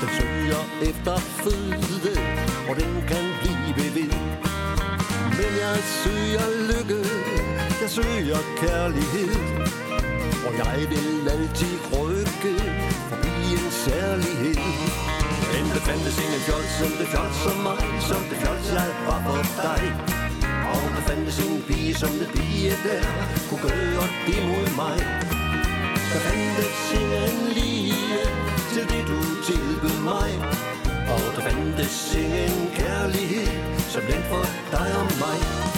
Den 0.00 0.10
søger 0.18 0.62
efter 0.88 1.16
føde 1.16 2.16
Og 2.68 2.74
den 2.80 2.92
kan 3.10 3.24
blive 3.40 3.94
ved. 3.96 4.12
Men 5.38 5.52
jeg 5.64 5.76
søger 6.02 6.46
lykke 6.70 7.00
Jeg 7.82 7.90
søger 7.98 8.40
kærlighed. 8.62 9.32
Og 10.46 10.52
jeg 10.62 10.78
vil 10.90 11.28
altid 11.34 11.76
rykke 11.92 12.54
Forbi 13.08 13.34
en 13.58 13.70
særlighed. 13.84 14.60
Men 15.52 15.64
der 15.74 15.82
fandtes 15.88 16.18
ingen 16.24 16.42
fjols 16.46 16.72
som 16.80 16.92
det 16.98 17.08
fjols 17.12 17.36
som 17.44 17.56
mig 17.66 17.78
Som 18.08 18.22
det 18.30 18.38
fjols 18.42 18.68
jeg 18.78 18.90
var 19.06 19.20
for 19.26 19.42
dig? 19.62 19.82
Og 20.72 20.82
der 20.94 21.02
fandtes 21.08 21.38
en 21.46 21.62
pige 21.68 21.94
som 21.94 22.12
det 22.20 22.28
pige 22.34 22.70
der 22.86 23.02
Kunne 23.48 23.62
gøre 23.68 24.06
det 24.26 24.40
mod 24.48 24.68
mig? 24.82 25.25
Der 26.16 26.22
fandtes 26.22 26.92
ingen 26.92 27.52
lige 27.54 27.94
til 28.72 28.82
det 28.88 29.04
du 29.08 29.20
tilbød 29.46 30.02
mig. 30.04 30.30
Og 31.08 31.36
der 31.36 31.40
fandtes 31.40 32.14
ingen 32.14 32.70
kærlighed 32.74 33.46
som 33.88 34.02
den 34.02 34.22
for 34.22 34.44
dig 34.70 34.96
og 35.00 35.04
mig. 35.04 35.75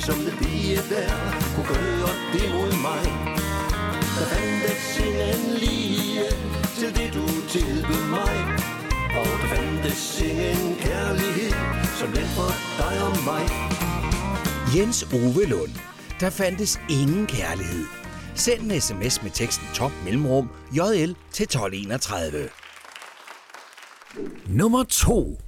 Som 0.00 0.18
det 0.26 0.34
pige 0.38 0.76
der 0.76 1.10
Kunne 1.54 1.68
gøre 1.74 2.12
det 2.32 2.46
mod 2.54 2.72
mig 2.88 3.04
Der 4.16 4.26
fandtes 4.32 4.98
ingen 5.06 5.54
lige 5.62 6.22
til 6.78 6.90
det 6.98 7.10
du 7.14 7.26
tilbød 7.48 8.04
mig 8.16 8.36
Og 9.20 9.26
der 9.40 9.48
fandtes 9.54 10.20
ingen 10.20 10.76
kærlighed 10.76 11.52
som 12.00 12.08
den 12.08 12.28
for 12.36 12.50
dig 12.78 12.94
og 13.08 13.16
mig 13.24 13.68
Jens 14.76 15.02
Ove 15.02 15.44
Lund. 15.46 15.70
Der 16.20 16.30
fandtes 16.30 16.80
ingen 16.90 17.26
kærlighed. 17.26 17.84
Send 18.34 18.72
en 18.72 18.80
sms 18.80 19.22
med 19.22 19.30
teksten 19.30 19.68
top 19.74 19.92
mellemrum 20.04 20.50
JL 20.72 21.14
til 21.32 21.44
1231. 21.44 22.48
Nummer 24.46 24.84
2 24.84 25.40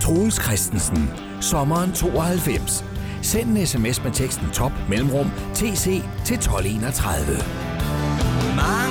Troels 0.00 0.42
Christensen. 0.42 1.25
Sommeren 1.40 1.92
92. 1.92 2.84
Send 3.22 3.56
en 3.56 3.66
sms 3.66 4.04
med 4.04 4.12
teksten 4.12 4.48
top 4.52 4.72
mellemrum 4.88 5.30
TC 5.54 6.02
til 6.24 6.36
1231. 6.36 8.85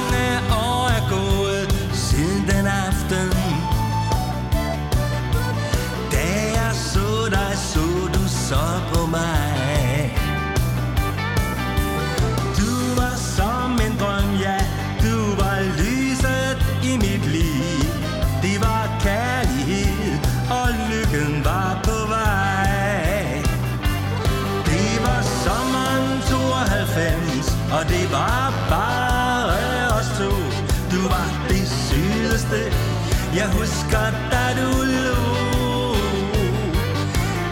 jeg 33.95 34.13
husker. 34.57 34.85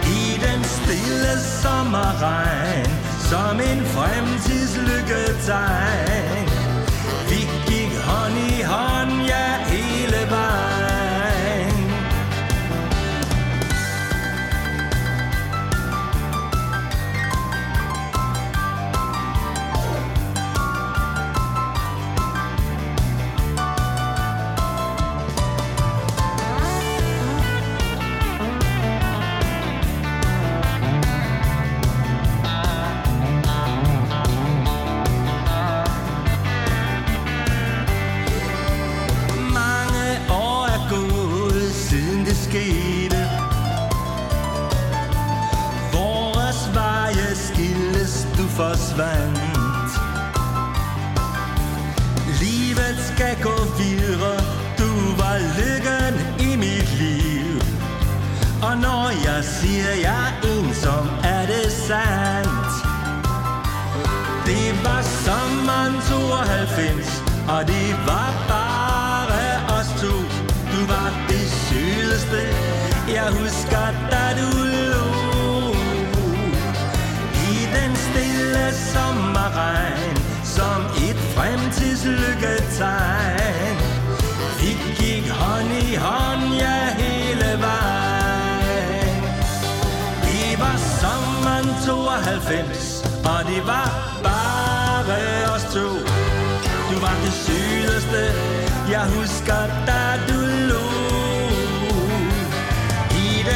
I 0.06 0.08
den 0.46 0.64
stille 0.64 1.40
sommerregn, 1.62 2.90
som 3.30 3.60
en 3.60 3.86
fremtidslykketegn. 3.86 6.34
Vi 6.34 6.43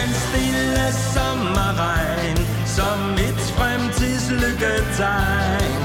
den 0.08 0.15
stille 0.15 0.93
sommerregn, 1.13 2.38
som 2.65 3.00
et 3.28 3.41
fremtidslykketegn. 3.58 5.82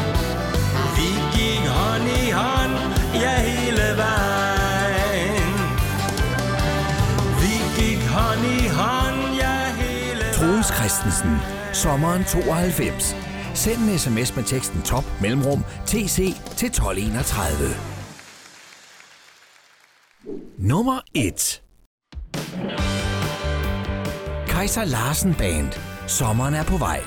Vi 0.96 1.10
gik 1.36 1.66
hånd 1.66 2.06
i 2.22 2.30
hånd, 2.30 2.76
ja, 3.14 3.34
hele 3.48 3.88
vejen. 4.02 5.52
Vi 7.42 7.54
gik 7.78 8.02
hånd 8.06 8.44
i 8.44 8.68
hånd, 8.68 9.20
ja, 9.40 9.56
hele 9.82 10.24
Troels 10.32 10.70
Christensen. 10.76 11.38
Sommeren 11.72 12.24
92. 12.24 13.16
Send 13.54 13.90
en 13.90 13.98
sms 13.98 14.36
med 14.36 14.44
teksten 14.44 14.82
top 14.82 15.04
mellemrum 15.20 15.64
TC 15.86 16.16
til 16.56 16.66
1231. 16.66 17.76
Nummer 20.58 21.00
1 21.14 21.61
Kaiser 24.62 24.84
Larsen 24.84 25.34
Band. 25.34 25.72
Sommeren 26.06 26.54
er 26.54 26.64
på 26.64 26.76
vej. 26.76 27.00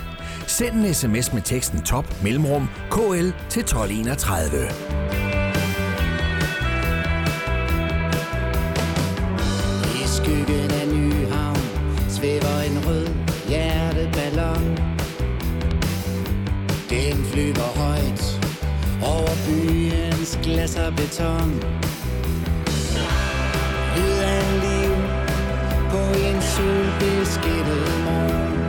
Send 0.47 0.75
en 0.75 0.93
sms 0.93 1.33
med 1.33 1.41
teksten 1.41 1.81
top 1.81 2.23
mellemrum 2.23 2.69
KL 2.91 3.29
til 3.49 3.59
1231. 3.59 4.67
I 9.95 10.07
skyggen 10.07 10.71
af 10.71 10.87
Nyhavn 10.87 11.57
svæver 12.09 12.59
en 12.59 12.87
rød 12.87 13.07
hjerteballon. 13.47 14.77
Den 16.89 17.25
flyver 17.25 17.69
højt 17.77 18.41
over 19.03 19.35
byens 19.45 20.39
glas 20.43 20.75
og 20.75 20.95
beton. 20.95 21.63
Lyd 23.95 24.17
af 24.19 24.74
på 25.95 26.01
en 26.27 26.41
solbeskinnet 26.53 27.87
morgen. 28.05 28.59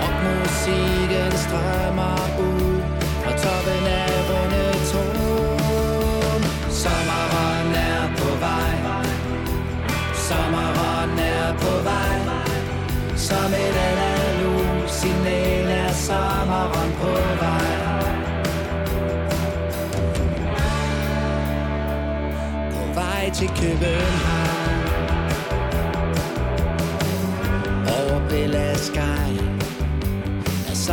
Rockmusikken 0.00 1.32
strømmer 1.44 2.18
ud 2.48 2.76
fra 3.22 3.32
toppen 3.42 3.84
af 4.02 4.12
Rundetårn. 4.28 5.62
Sommeren 6.82 7.70
er 7.90 8.02
på 8.18 8.30
vej. 8.44 8.74
Sommeren 10.28 11.18
er 11.18 11.48
på 11.62 11.72
vej 11.88 12.18
Som 13.16 13.50
et 13.64 13.76
analog 13.90 14.88
signal 14.88 15.68
er 15.68 15.92
sommeren 15.92 16.92
på 17.00 17.12
vej 17.42 17.70
På 22.72 22.82
vej 22.94 23.30
til 23.34 23.48
København 23.48 24.37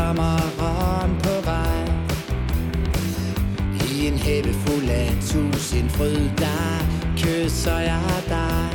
sommeren 0.06 1.12
på 1.24 1.36
vej. 1.50 1.80
I 3.90 4.08
en 4.08 4.18
hæppe 4.18 4.54
fuld 4.54 4.90
af 4.90 5.18
tusind 5.22 5.90
fryd 5.90 6.30
Der 6.38 6.86
kysser 7.18 7.80
jeg 7.80 8.16
dig. 8.30 8.68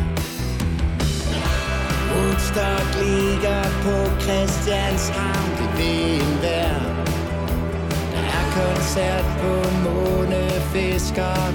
Woodstock 2.11 2.88
ligger 3.03 3.62
på 3.85 3.97
Christianshavn 4.23 5.51
Det 5.59 5.71
ved 5.79 6.21
en 6.21 6.43
vær 6.43 6.79
Der 8.12 8.25
er 8.38 8.47
koncert 8.59 9.27
på 9.43 9.55
Månefiskeren. 9.85 11.55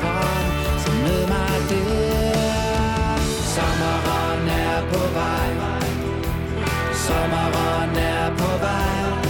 Så 0.84 0.92
mød 1.04 1.28
mig 1.28 1.56
der. 1.70 3.18
Sommeren 3.54 4.48
er 4.48 4.82
på 4.92 5.04
vej. 5.20 5.50
Sommeren 6.94 7.96
er 7.98 8.30
på 8.38 8.58
vej. 8.66 9.25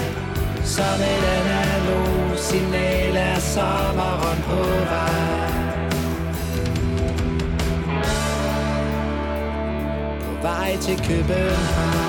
Som 0.75 0.83
et 0.83 1.23
analog 1.23 2.38
signal 2.38 3.15
er 3.15 3.39
sommeren 3.39 4.41
på 4.47 4.55
vej. 4.91 5.89
På 10.19 10.41
vej 10.41 10.77
til 10.81 10.97
København. 10.97 12.04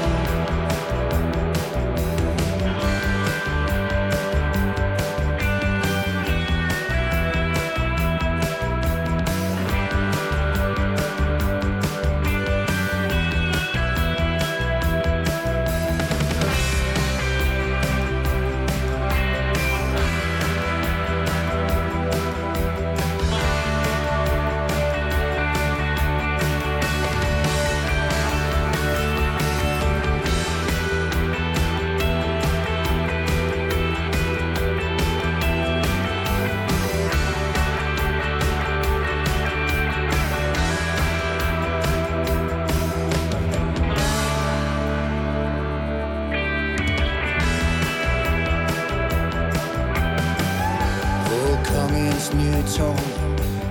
Tårn. 52.77 53.13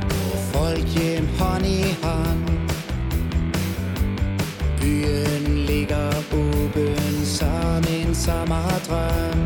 Går 0.10 0.38
folk 0.52 0.88
hjem 0.98 1.28
hånd 1.40 1.66
i 1.66 1.96
hånd. 2.04 2.46
Byen 4.82 5.66
ligger 5.66 6.14
åben 6.34 7.26
som 7.26 7.84
en 7.98 8.16
sommerdrøm. 8.16 9.42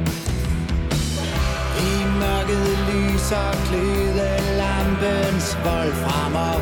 I 1.80 1.92
mørket 2.20 2.78
lyser 2.90 3.52
glødelampens 3.68 5.58
vold 5.64 5.94
frem 6.04 6.36
op 6.36 6.62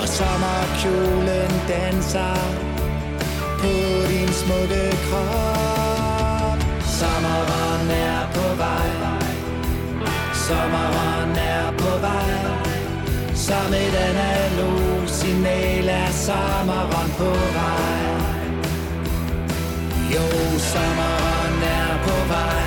Og 0.00 0.08
sommerkjolen 0.08 1.52
danser 1.68 2.36
på 3.58 3.74
din 4.08 4.32
smukke 4.32 4.96
krop. 5.08 6.58
Sommeren 6.98 7.90
er 7.90 8.28
på 8.34 8.56
vej. 8.56 9.15
Sommeren 10.46 11.36
er 11.36 11.72
på 11.78 11.90
vej. 12.00 12.34
Som 13.34 13.72
et 13.74 13.94
analog 13.94 15.08
signal 15.08 15.88
er 15.88 16.10
sommeren 16.12 17.10
på 17.18 17.30
vej. 17.56 18.04
Jo, 20.14 20.26
sommeren 20.58 21.62
er 21.62 21.98
på 22.06 22.16
vej. 22.32 22.62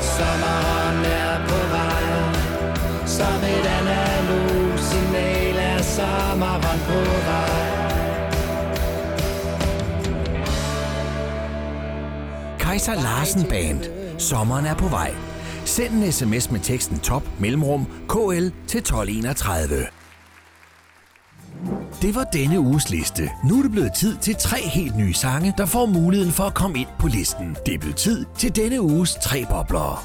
Sommeren 0.00 1.04
er 1.04 1.46
på 1.48 1.60
vej. 1.74 2.04
Som 3.06 3.40
et 3.54 3.66
analog 3.80 4.78
signal 4.78 5.56
er 5.56 5.82
sommeren 5.82 6.80
på 6.88 7.00
vej. 7.28 7.64
Kaiser 12.58 12.94
Larsen 12.94 13.44
Band. 13.48 13.80
Sommeren 14.18 14.66
er 14.66 14.74
på 14.74 14.88
vej. 14.88 15.23
Send 15.74 16.04
en 16.04 16.12
sms 16.12 16.50
med 16.50 16.60
teksten 16.60 16.98
top 16.98 17.22
mellemrum 17.40 17.86
KL 18.08 18.48
til 18.66 18.78
1231. 18.78 19.86
Det 22.02 22.14
var 22.14 22.24
denne 22.24 22.60
uges 22.60 22.90
liste. 22.90 23.30
Nu 23.48 23.58
er 23.58 23.62
det 23.62 23.72
blevet 23.72 23.92
tid 23.94 24.16
til 24.16 24.34
tre 24.34 24.56
helt 24.62 24.96
nye 24.96 25.14
sange, 25.14 25.54
der 25.58 25.66
får 25.66 25.86
muligheden 25.86 26.32
for 26.32 26.44
at 26.44 26.54
komme 26.54 26.78
ind 26.78 26.88
på 26.98 27.06
listen. 27.06 27.56
Det 27.66 27.74
er 27.74 27.78
blevet 27.78 27.96
tid 27.96 28.24
til 28.38 28.56
denne 28.56 28.80
uges 28.80 29.14
tre 29.14 29.44
bobler. 29.50 30.04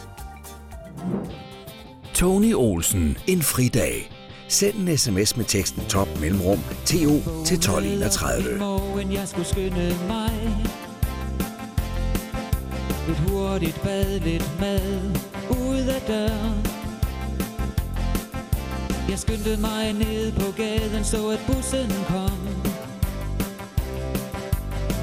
Tony 2.13 2.53
Olsen, 2.53 3.17
en 3.27 3.41
fridag. 3.41 4.11
Send 4.47 4.75
en 4.75 4.97
sms 4.97 5.37
med 5.37 5.45
teksten 5.45 5.85
top 5.85 6.07
mellemrum 6.21 6.59
TO 6.85 7.43
til 7.45 7.57
1231. 7.57 8.59
Morgen, 8.59 9.13
jeg 9.13 9.27
skulle 9.27 9.47
skynde 9.47 9.95
mig 10.07 10.31
Et 13.09 13.17
hurtigt 13.29 13.81
bad, 13.81 14.19
lidt 14.19 14.59
mad 14.59 15.28
dør 16.09 16.39
Jeg 19.09 19.19
skyndte 19.19 19.57
mig 19.61 19.93
ned 19.93 20.31
på 20.31 20.51
gaden 20.57 21.03
Så 21.03 21.29
at 21.29 21.39
bussen 21.47 21.91
kom. 22.07 22.39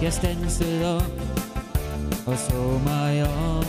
Jeg 0.03 0.13
stansede 0.13 0.97
op 0.97 1.13
Og 2.27 2.39
så 2.39 2.81
mig 2.85 3.23
om. 3.23 3.65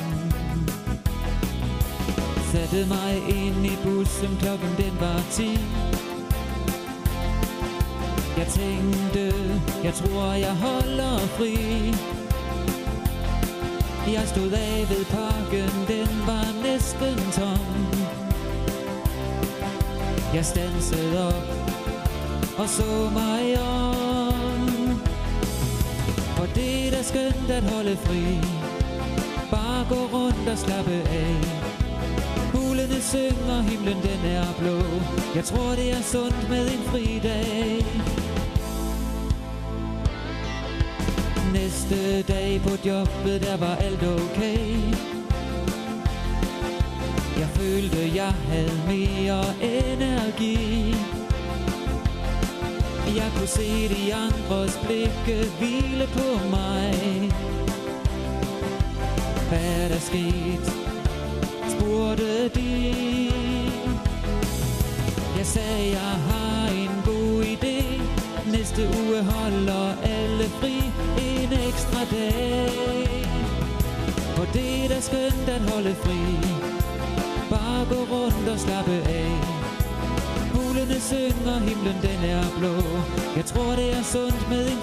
Satte 2.52 2.86
mig 2.88 3.14
ind 3.30 3.66
i 3.66 3.78
bussen 3.84 4.38
Klokken 4.40 4.70
den 4.78 4.94
var 5.00 5.22
10 5.32 5.44
Jeg 8.38 8.48
tænkte, 8.48 9.34
jeg 9.84 9.94
tror 9.94 10.34
jeg 10.34 10.56
holder 10.56 11.18
fri. 11.18 12.17
Jeg 14.14 14.28
stod 14.28 14.52
af 14.52 14.90
ved 14.90 15.06
parken, 15.06 15.72
den 15.88 16.10
var 16.28 16.48
næsten 16.64 17.32
tom. 17.32 17.88
Jeg 20.34 20.46
stansede 20.46 21.28
op 21.28 21.58
og 22.58 22.70
så 22.70 23.10
mig 23.14 23.60
om. 23.62 25.02
For 26.36 26.46
det 26.56 26.88
er 26.88 26.92
da 26.92 27.04
skønt 27.04 27.50
at 27.50 27.64
holde 27.64 27.98
fri. 27.98 28.24
Bare 29.52 29.86
gå 29.90 30.18
rundt 30.18 30.50
og 30.50 30.58
slappe 30.58 30.92
af. 30.92 31.36
Fuglene 32.52 33.02
synger, 33.02 33.62
himlen 33.62 33.98
den 33.98 34.32
er 34.32 34.46
blå. 34.60 34.80
Jeg 35.36 35.44
tror 35.44 35.70
det 35.70 35.92
er 35.92 36.02
sundt 36.02 36.50
med 36.50 36.68
en 36.68 36.84
fridag. 36.92 37.86
Sidste 41.88 42.22
dag 42.34 42.62
på 42.62 42.70
jobbet, 42.86 43.42
der 43.42 43.58
var 43.58 43.76
alt 43.76 44.04
okay. 44.04 44.60
Jeg 47.40 47.50
følte, 47.50 48.16
jeg 48.16 48.34
havde 48.50 48.82
mere 48.88 49.44
energi. 49.62 50.96
Jeg 53.16 53.32
kunne 53.36 53.48
se 53.48 53.90
de 53.90 54.14
andres 54.14 54.80
blikke 54.86 55.52
hvile 55.60 56.08
på 56.14 56.50
mig. 56.50 56.94
Hvad 59.50 59.84
er 59.84 59.88
der 59.88 60.00
sket? 60.00 60.74
spurgte 61.70 62.50
de. 62.50 63.32
Jeg 65.38 65.46
sagde, 65.46 65.90
jeg 65.90 66.16
har 66.30 66.70
en 66.70 67.02
god 67.06 67.44
idé. 67.44 68.02
Næste 68.52 68.82
uge 68.82 69.24
holder 69.24 69.96
alle 70.04 70.44
fri 70.44 70.78
fra 71.98 72.06
dag. 72.16 73.26
For 74.36 74.46
det 74.54 74.84
er 74.84 74.88
da 74.88 75.00
skønt 75.02 75.50
at 75.50 75.62
holde 75.72 75.96
fri. 76.04 76.20
Bare 77.50 77.86
gå 77.90 78.00
rundt 78.14 78.50
og 78.54 78.60
slappe 78.60 78.98
af. 79.22 79.32
Fuglene 80.54 81.00
synger, 81.02 81.60
himlen 81.60 81.98
den 82.02 82.30
er 82.30 82.46
blå. 82.60 82.76
Jeg 83.36 83.46
tror 83.46 83.72
det 83.76 83.98
er 83.98 84.04
sundt 84.04 84.50
med 84.50 84.68
en 84.72 84.82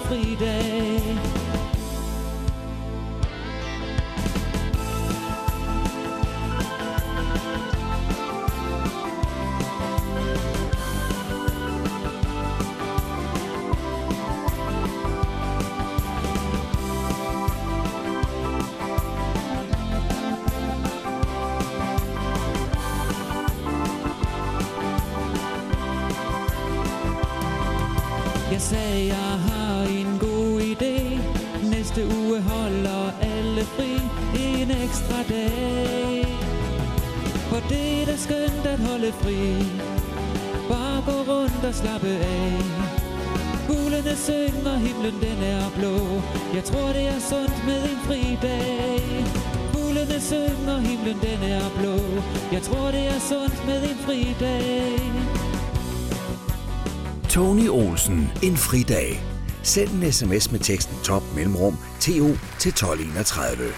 fridage. 58.65 59.21
Send 59.63 59.89
en 59.89 60.11
sms 60.11 60.51
med 60.51 60.59
teksten 60.59 60.95
top 61.03 61.23
mellemrum 61.35 61.77
TO 61.99 62.29
til 62.59 62.69
1231. 62.69 63.73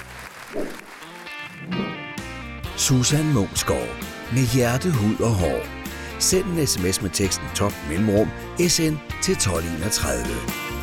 Susan 2.77 3.33
Mumsgaard. 3.33 4.03
Med 4.33 4.53
hjerte, 4.53 4.91
hud 4.91 5.19
og 5.19 5.29
hår. 5.29 5.61
Send 6.19 6.45
en 6.45 6.67
sms 6.67 7.01
med 7.01 7.09
teksten 7.09 7.47
top 7.55 7.73
mellemrum 7.89 8.27
SN 8.67 8.95
til 9.23 9.33
1231. 9.33 10.76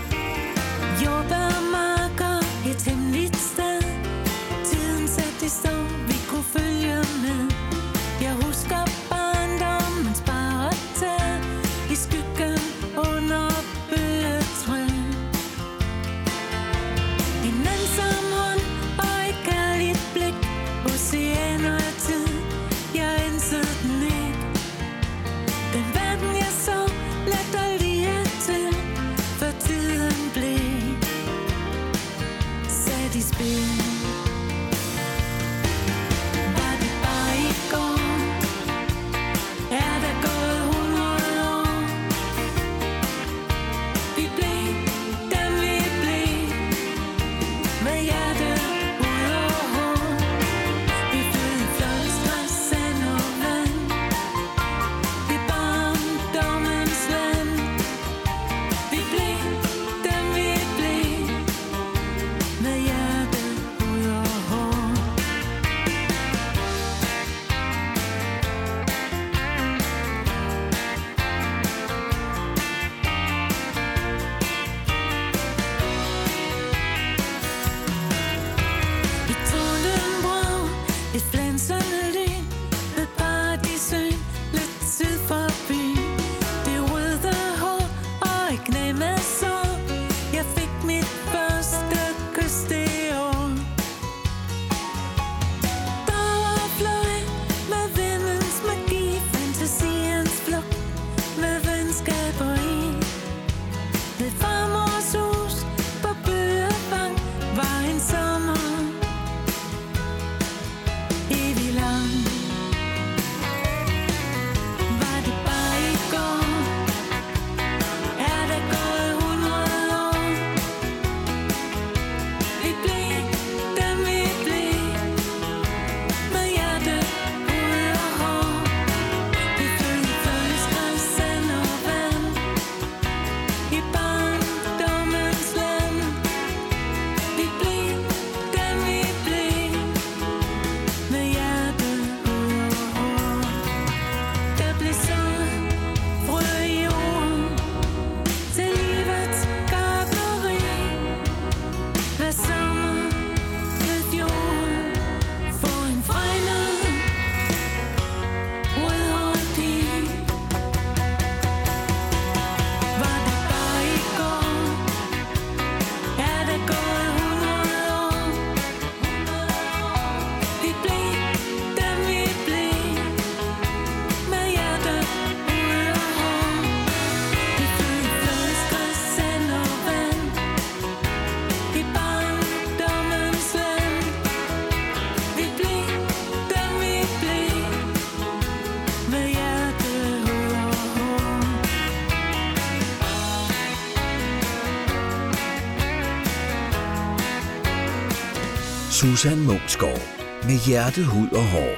Susan 199.14 199.46
Munchsgaard. 199.46 200.00
Med 200.44 200.66
hjertet, 200.66 201.06
hud 201.06 201.28
og 201.28 201.44
hår. 201.44 201.74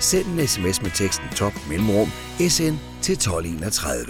Send 0.00 0.26
en 0.26 0.48
sms 0.48 0.82
med 0.82 0.90
teksten 0.90 1.28
top 1.36 1.52
mellemrum 1.68 2.08
SN 2.48 2.74
til 3.02 3.12
1231. 3.12 4.06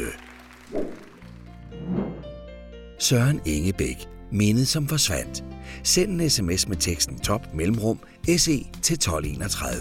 Søren 2.98 3.40
Ingebæk. 3.46 4.08
Mindet 4.30 4.68
som 4.68 4.88
forsvandt. 4.88 5.44
Send 5.82 6.20
en 6.20 6.30
sms 6.30 6.68
med 6.68 6.76
teksten 6.76 7.18
top 7.18 7.54
mellemrum 7.54 7.98
SE 8.26 8.66
til 8.82 8.94
1231. 8.94 9.72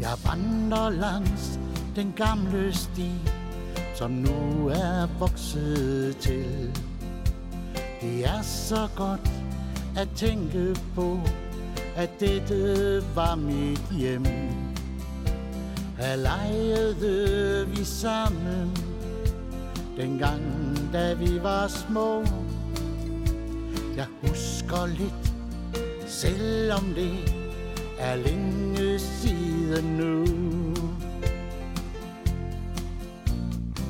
Jeg 0.00 0.14
vandrer 0.24 0.90
langs 0.90 1.58
den 1.96 2.12
gamle 2.16 2.74
sti, 2.74 3.10
som 3.94 4.10
nu 4.10 4.68
er 4.68 5.18
vokset 5.18 6.16
til. 6.16 6.70
Det 8.00 8.24
er 8.24 8.42
så 8.42 8.88
godt 8.96 9.30
at 9.96 10.08
tænke 10.16 10.76
på, 10.94 11.20
at 11.96 12.10
dette 12.20 13.02
var 13.14 13.34
mit 13.34 13.82
hjem. 13.90 14.24
Her 15.98 16.16
legede 16.16 17.66
vi 17.68 17.84
sammen, 17.84 18.76
dengang 19.96 20.42
da 20.92 21.14
vi 21.14 21.42
var 21.42 21.68
små. 21.68 22.24
Jeg 23.96 24.06
husker 24.22 24.86
lidt, 24.86 25.32
selvom 26.06 26.84
det 26.94 27.34
er 27.98 28.16
længe 28.16 28.98
siden 28.98 29.84
nu. 29.84 30.24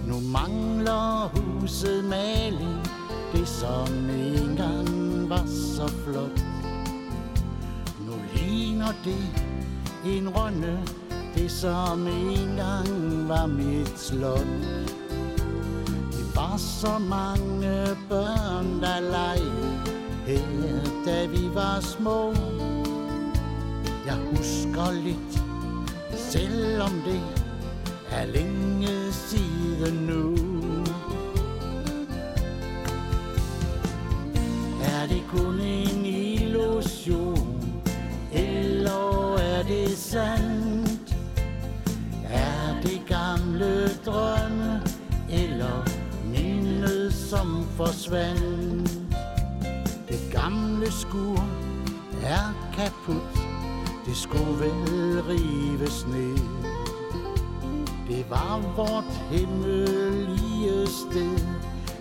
Nu 0.06 0.20
mangler 0.20 1.28
huset 1.34 2.04
maling, 2.04 2.86
det 3.32 3.48
som 3.48 4.10
engang 4.10 5.28
var 5.28 5.46
så 5.46 5.88
flot. 5.88 6.53
Ligner 8.54 8.94
det 9.04 9.24
en 10.04 10.28
runde, 10.28 10.78
det 11.34 11.50
som 11.50 12.06
engang 12.06 13.28
var 13.28 13.46
mit 13.46 13.98
slot. 13.98 14.46
Det 16.12 16.36
var 16.36 16.56
så 16.56 16.98
mange 16.98 17.96
børn, 18.08 18.80
der 18.80 19.00
legede 19.00 19.78
her, 20.26 20.80
da 21.06 21.26
vi 21.26 21.54
var 21.54 21.80
små. 21.80 22.34
Jeg 24.06 24.18
husker 24.30 24.92
lidt, 24.92 25.42
selvom 26.16 26.92
det 27.04 27.22
er 28.10 28.26
længe 28.26 29.12
siden 29.12 29.94
nu. 29.94 30.53
Forsvandt? 47.76 48.90
Det 50.08 50.20
gamle 50.32 50.92
skur 50.92 51.44
er 52.22 52.70
kaput, 52.76 53.38
det 54.06 54.16
skulle 54.16 54.60
vel 54.60 55.22
rives 55.28 56.06
ned. 56.06 56.38
Det 58.08 58.26
var 58.30 58.60
vort 58.76 59.12
himmelige 59.30 60.86
sted, 60.86 61.38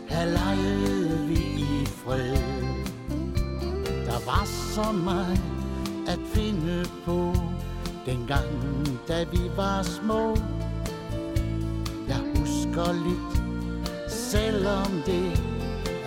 her 0.10 0.26
legede 0.26 1.28
vi 1.28 1.36
i 1.58 1.86
fred. 1.86 2.38
Der 4.06 4.26
var 4.26 4.46
så 4.46 4.92
meget 4.92 5.42
at 6.08 6.20
finde 6.26 6.86
på, 7.06 7.34
dengang 8.06 8.46
da 9.08 9.24
vi 9.24 9.42
var 9.56 9.82
små. 9.84 10.38
Jeg 12.08 12.20
husker 12.36 12.94
lidt, 12.94 13.44
selvom 14.08 15.02
det 15.06 15.53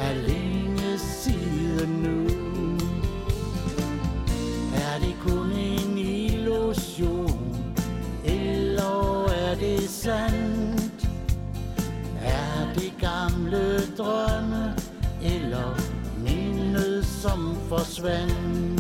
alene 0.06 0.98
side 0.98 1.86
nu. 1.86 2.26
Er 4.74 4.98
det 5.00 5.14
kun 5.22 5.52
en 5.52 5.98
illusion, 5.98 7.74
eller 8.24 9.26
er 9.28 9.54
det 9.54 9.88
sandt? 9.90 11.08
Er 12.22 12.74
det 12.74 12.92
gamle 13.00 13.86
drømme, 13.98 14.74
eller 15.22 15.80
mindet 16.24 17.06
som 17.06 17.56
forsvandt? 17.68 18.75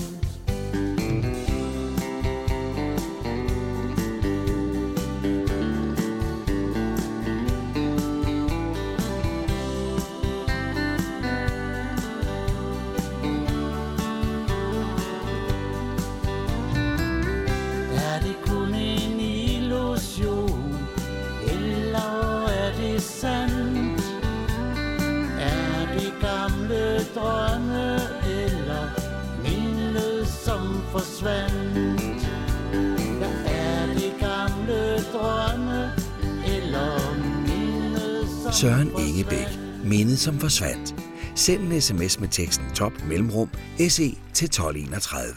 Mindet 40.16 40.24
som 40.24 40.40
forsvandt. 40.40 40.94
Send 41.34 41.72
en 41.72 41.80
sms 41.80 42.20
med 42.20 42.28
teksten 42.28 42.64
top 42.74 42.92
mellemrum 43.08 43.50
SE 43.88 44.16
til 44.34 44.46
1231. 44.46 45.34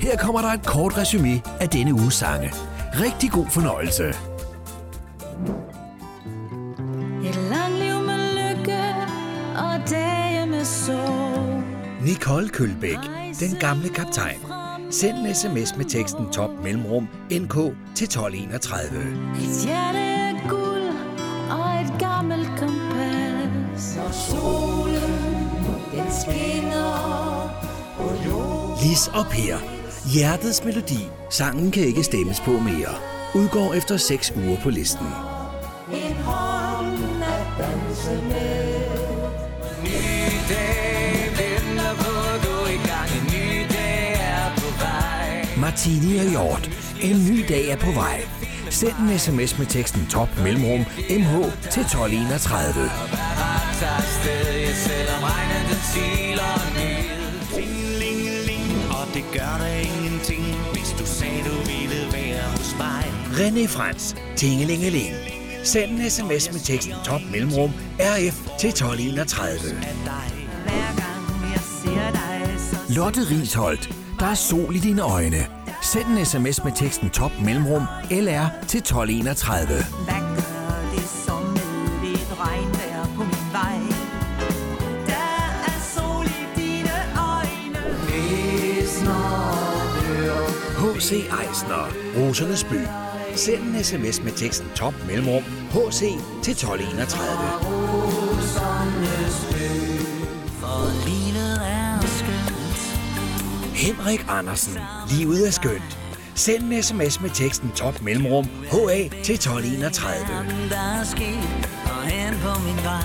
Her 0.00 0.16
kommer 0.16 0.40
der 0.40 0.48
et 0.48 0.66
kort 0.66 0.98
resume 0.98 1.42
af 1.60 1.68
denne 1.68 1.94
uges 1.94 2.14
sange. 2.14 2.52
Rigtig 2.76 3.30
god 3.30 3.46
fornøjelse. 3.50 4.08
Et 7.24 7.36
langt 7.50 7.78
liv 7.78 7.94
med 8.06 8.20
lykke 8.38 8.82
og 9.56 9.90
dage 9.90 10.46
med 10.46 10.64
sorg. 10.64 11.62
Nicole 12.02 12.48
Kølbæk, 12.48 12.98
den 13.40 13.56
gamle 13.60 13.88
kaptajn. 13.88 14.38
Send 14.90 15.18
en 15.18 15.34
sms 15.34 15.76
med 15.76 15.84
teksten 15.84 16.32
top 16.32 16.50
mellemrum 16.62 17.08
NK 17.30 17.54
til 17.94 18.04
1231. 18.04 19.00
Et 19.34 19.66
hjerte 19.66 20.17
Lis 28.82 29.08
og 29.14 29.26
Per. 29.30 29.56
Hjertets 30.14 30.64
melodi. 30.64 31.08
Sangen 31.30 31.70
kan 31.70 31.82
ikke 31.82 32.02
stemmes 32.02 32.40
på 32.40 32.50
mere. 32.50 32.94
Udgår 33.34 33.74
efter 33.74 33.96
6 33.96 34.32
uger 34.36 34.56
på 34.62 34.70
listen. 34.70 35.06
En 35.92 36.16
hånd 36.24 37.22
at 37.22 37.46
danse 37.58 38.22
med. 38.22 38.88
Ny 39.82 39.98
dag 40.48 41.30
venter 41.38 41.94
på, 41.94 42.12
du 42.44 42.66
i 42.66 42.78
gang. 42.88 43.10
En 43.18 43.26
ny 43.34 43.66
dag 43.68 44.12
er 44.20 44.54
på 44.56 44.68
vej. 44.78 45.48
Martini 45.56 46.18
og 46.18 46.30
Hjort. 46.30 46.70
En 47.02 47.16
ny 47.30 47.44
dag 47.48 47.68
er 47.68 47.76
på 47.76 47.90
vej. 47.90 48.20
Send 48.70 48.94
en 48.98 49.18
sms 49.18 49.58
med 49.58 49.66
teksten 49.66 50.06
top 50.10 50.28
mellemrum 50.44 50.80
MH 51.10 51.32
til 51.70 51.82
1231. 51.82 53.27
Tager 53.80 53.92
afsted, 53.92 54.60
ja, 54.60 54.74
selvom 54.74 55.22
regnen 55.22 55.62
den 55.70 55.80
siler 55.92 56.54
ned. 56.78 57.08
Ling, 58.46 58.70
og 58.90 59.14
det 59.14 59.24
gør 59.32 59.54
der 59.62 59.74
ingenting, 59.88 60.44
hvis 60.72 60.90
du 60.98 61.06
sagde, 61.06 61.42
du 61.44 61.56
ville 61.70 62.12
være 62.12 62.42
hos 62.56 62.74
mig. 62.78 63.04
René 63.32 63.66
Frans. 63.68 64.16
Tingelingeling. 64.36 65.14
Send 65.64 65.90
en 65.90 66.10
sms 66.10 66.52
med 66.52 66.60
teksten 66.60 66.94
top 67.04 67.20
mellemrum 67.32 67.70
RF 68.00 68.36
til 68.58 68.68
1231. 68.68 69.58
Hver 69.58 70.80
gang 70.96 71.52
jeg 71.52 71.62
ser 71.82 72.10
dig, 72.12 72.54
så 72.58 72.94
Lotte 72.94 73.20
Risholdt. 73.30 73.90
Der 74.18 74.26
er 74.26 74.34
sol 74.34 74.76
i 74.76 74.78
dine 74.78 75.02
øjne. 75.02 75.46
Send 75.82 76.18
en 76.18 76.24
sms 76.24 76.64
med 76.64 76.72
teksten 76.76 77.10
top 77.10 77.32
mellemrum 77.44 77.82
LR 78.10 78.46
til 78.68 78.78
1231. 78.78 80.27
H.C. 91.08 91.14
Eisner. 91.14 91.88
Rosernes 92.16 92.64
by. 92.64 92.80
Send 93.34 93.62
en 93.62 93.84
sms 93.84 94.22
med 94.22 94.32
teksten 94.32 94.66
top 94.74 94.94
mellemrum 95.06 95.42
HC 95.70 96.00
til 96.42 96.52
1231. 96.52 97.18
For 100.60 101.06
livet 101.08 101.60
er 101.64 102.00
skønt. 102.00 102.80
Henrik 103.74 104.26
Andersen. 104.28 104.78
Livet 105.10 105.46
er 105.46 105.50
skønt. 105.50 105.98
Send 106.34 106.72
en 106.72 106.82
sms 106.82 107.20
med 107.20 107.30
teksten 107.30 107.70
top 107.76 108.02
mellemrum 108.02 108.44
HA 108.44 109.08
til 109.22 109.34
1231. 109.34 110.26
Der 110.70 110.76
er 110.76 111.04
sket, 111.04 111.68
og 111.84 112.02
hen 112.02 112.34
på 112.34 112.60
min 112.66 112.84
vej. 112.84 113.04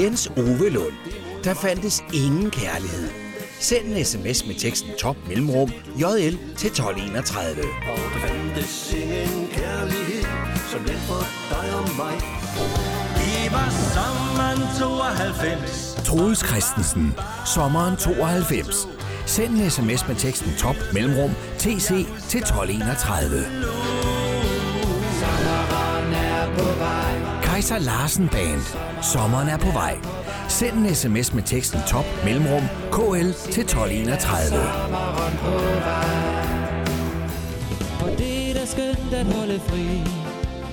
Jens 0.00 0.26
Ove 0.36 0.68
Lund. 0.68 0.94
Der 1.44 1.54
fandtes 1.54 2.04
ingen 2.12 2.50
kærlighed. 2.50 3.23
Send 3.60 3.86
en 3.86 4.04
sms 4.04 4.46
med 4.46 4.54
teksten 4.54 4.90
top 4.98 5.16
mellemrum 5.28 5.72
JL 5.96 6.36
til 6.56 6.66
1231. 6.66 7.62
Og 7.62 7.98
der 8.14 8.28
fandtes 8.28 8.92
ingen 8.92 9.48
kærlighed 9.52 10.24
som 10.70 10.80
den 10.80 10.96
for 10.96 11.24
dig 11.50 11.74
og 11.74 11.88
mig. 11.96 12.14
Vi 13.16 13.52
var 13.52 13.70
sammen 13.94 14.68
92. 14.78 15.96
Troels 16.04 16.46
Christensen. 16.46 17.14
Sommeren 17.54 17.96
92. 17.96 18.88
Send 19.26 19.54
en 19.54 19.70
sms 19.70 20.08
med 20.08 20.16
teksten 20.16 20.52
top 20.58 20.76
mellemrum 20.92 21.30
TC 21.58 21.88
til 22.28 22.40
1231. 22.40 23.46
Kaiser 27.42 27.78
Larsen 27.78 28.28
Band. 28.28 28.60
Sommeren 29.02 29.48
er 29.48 29.58
på 29.58 29.70
vej. 29.70 30.23
Send 30.64 30.86
en 30.86 30.94
sms 30.94 31.34
med 31.34 31.42
teksten 31.42 31.80
top 31.88 32.04
mellemrum 32.24 32.62
KL 32.92 33.32
til 33.52 33.62
1231. 33.62 34.50
På 38.00 38.08
det, 38.08 38.54
der 38.54 38.60
er 38.60 38.66
skønt 38.66 39.14
at 39.14 39.26
holde 39.26 39.60
fri. 39.68 40.00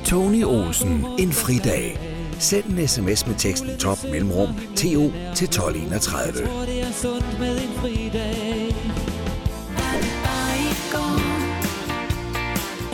Tony 0.06 0.44
Olsen, 0.44 1.06
en 1.20 1.32
fridag. 1.32 2.00
Send 2.40 2.66
en 2.66 2.88
sms 2.88 3.28
med 3.28 3.36
teksten 3.36 3.78
top 3.78 3.98
mellemrum 4.04 4.50
TO 4.76 5.12
til 5.36 5.48
1231. 5.48 6.40
Jeg 6.40 6.50
tror, 6.50 6.66
det 6.66 6.82
er 6.82 6.92
sundt 6.92 7.40
med 7.40 7.58
en 7.58 7.74
fridag. 7.82 8.76
Var 9.78 9.96
det 10.04 10.16
bare 10.26 10.56
i 10.68 10.74
går? 10.94 11.20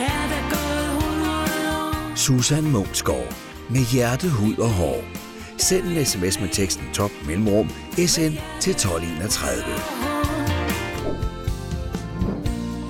Er 0.00 0.24
der 0.32 0.42
gået 0.54 0.88
100 1.02 1.30
år? 1.78 2.16
Susan 2.16 2.64
Munksgaard. 2.64 3.34
Med 3.68 3.80
hjerte, 3.80 4.30
hud 4.30 4.56
og 4.56 4.68
hår. 4.70 5.27
Send 5.58 5.84
en 5.84 6.04
sms 6.04 6.40
med 6.40 6.48
teksten 6.48 6.84
top 6.94 7.10
mellemrum 7.26 7.68
SN 8.06 8.32
til 8.60 8.70
1231. 8.70 9.62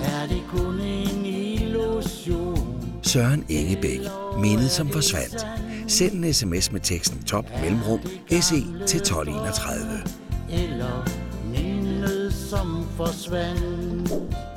Er 0.04 0.26
det 0.28 0.42
kun 0.48 0.80
en 0.80 1.26
illusion? 1.26 2.84
Søren 3.02 3.44
Ingebæk. 3.48 4.00
Mindet 4.38 4.70
som 4.70 4.88
forsvandt. 4.88 5.46
Send 5.86 6.12
en 6.12 6.34
sms 6.34 6.72
med 6.72 6.80
teksten 6.80 7.22
top 7.24 7.44
mellemrum 7.62 8.00
SE 8.30 8.60
til 8.86 9.00
1231. 9.00 10.02
Eller 10.50 11.08
mindet 11.52 12.34
som 12.34 12.86
forsvandt? 12.96 14.47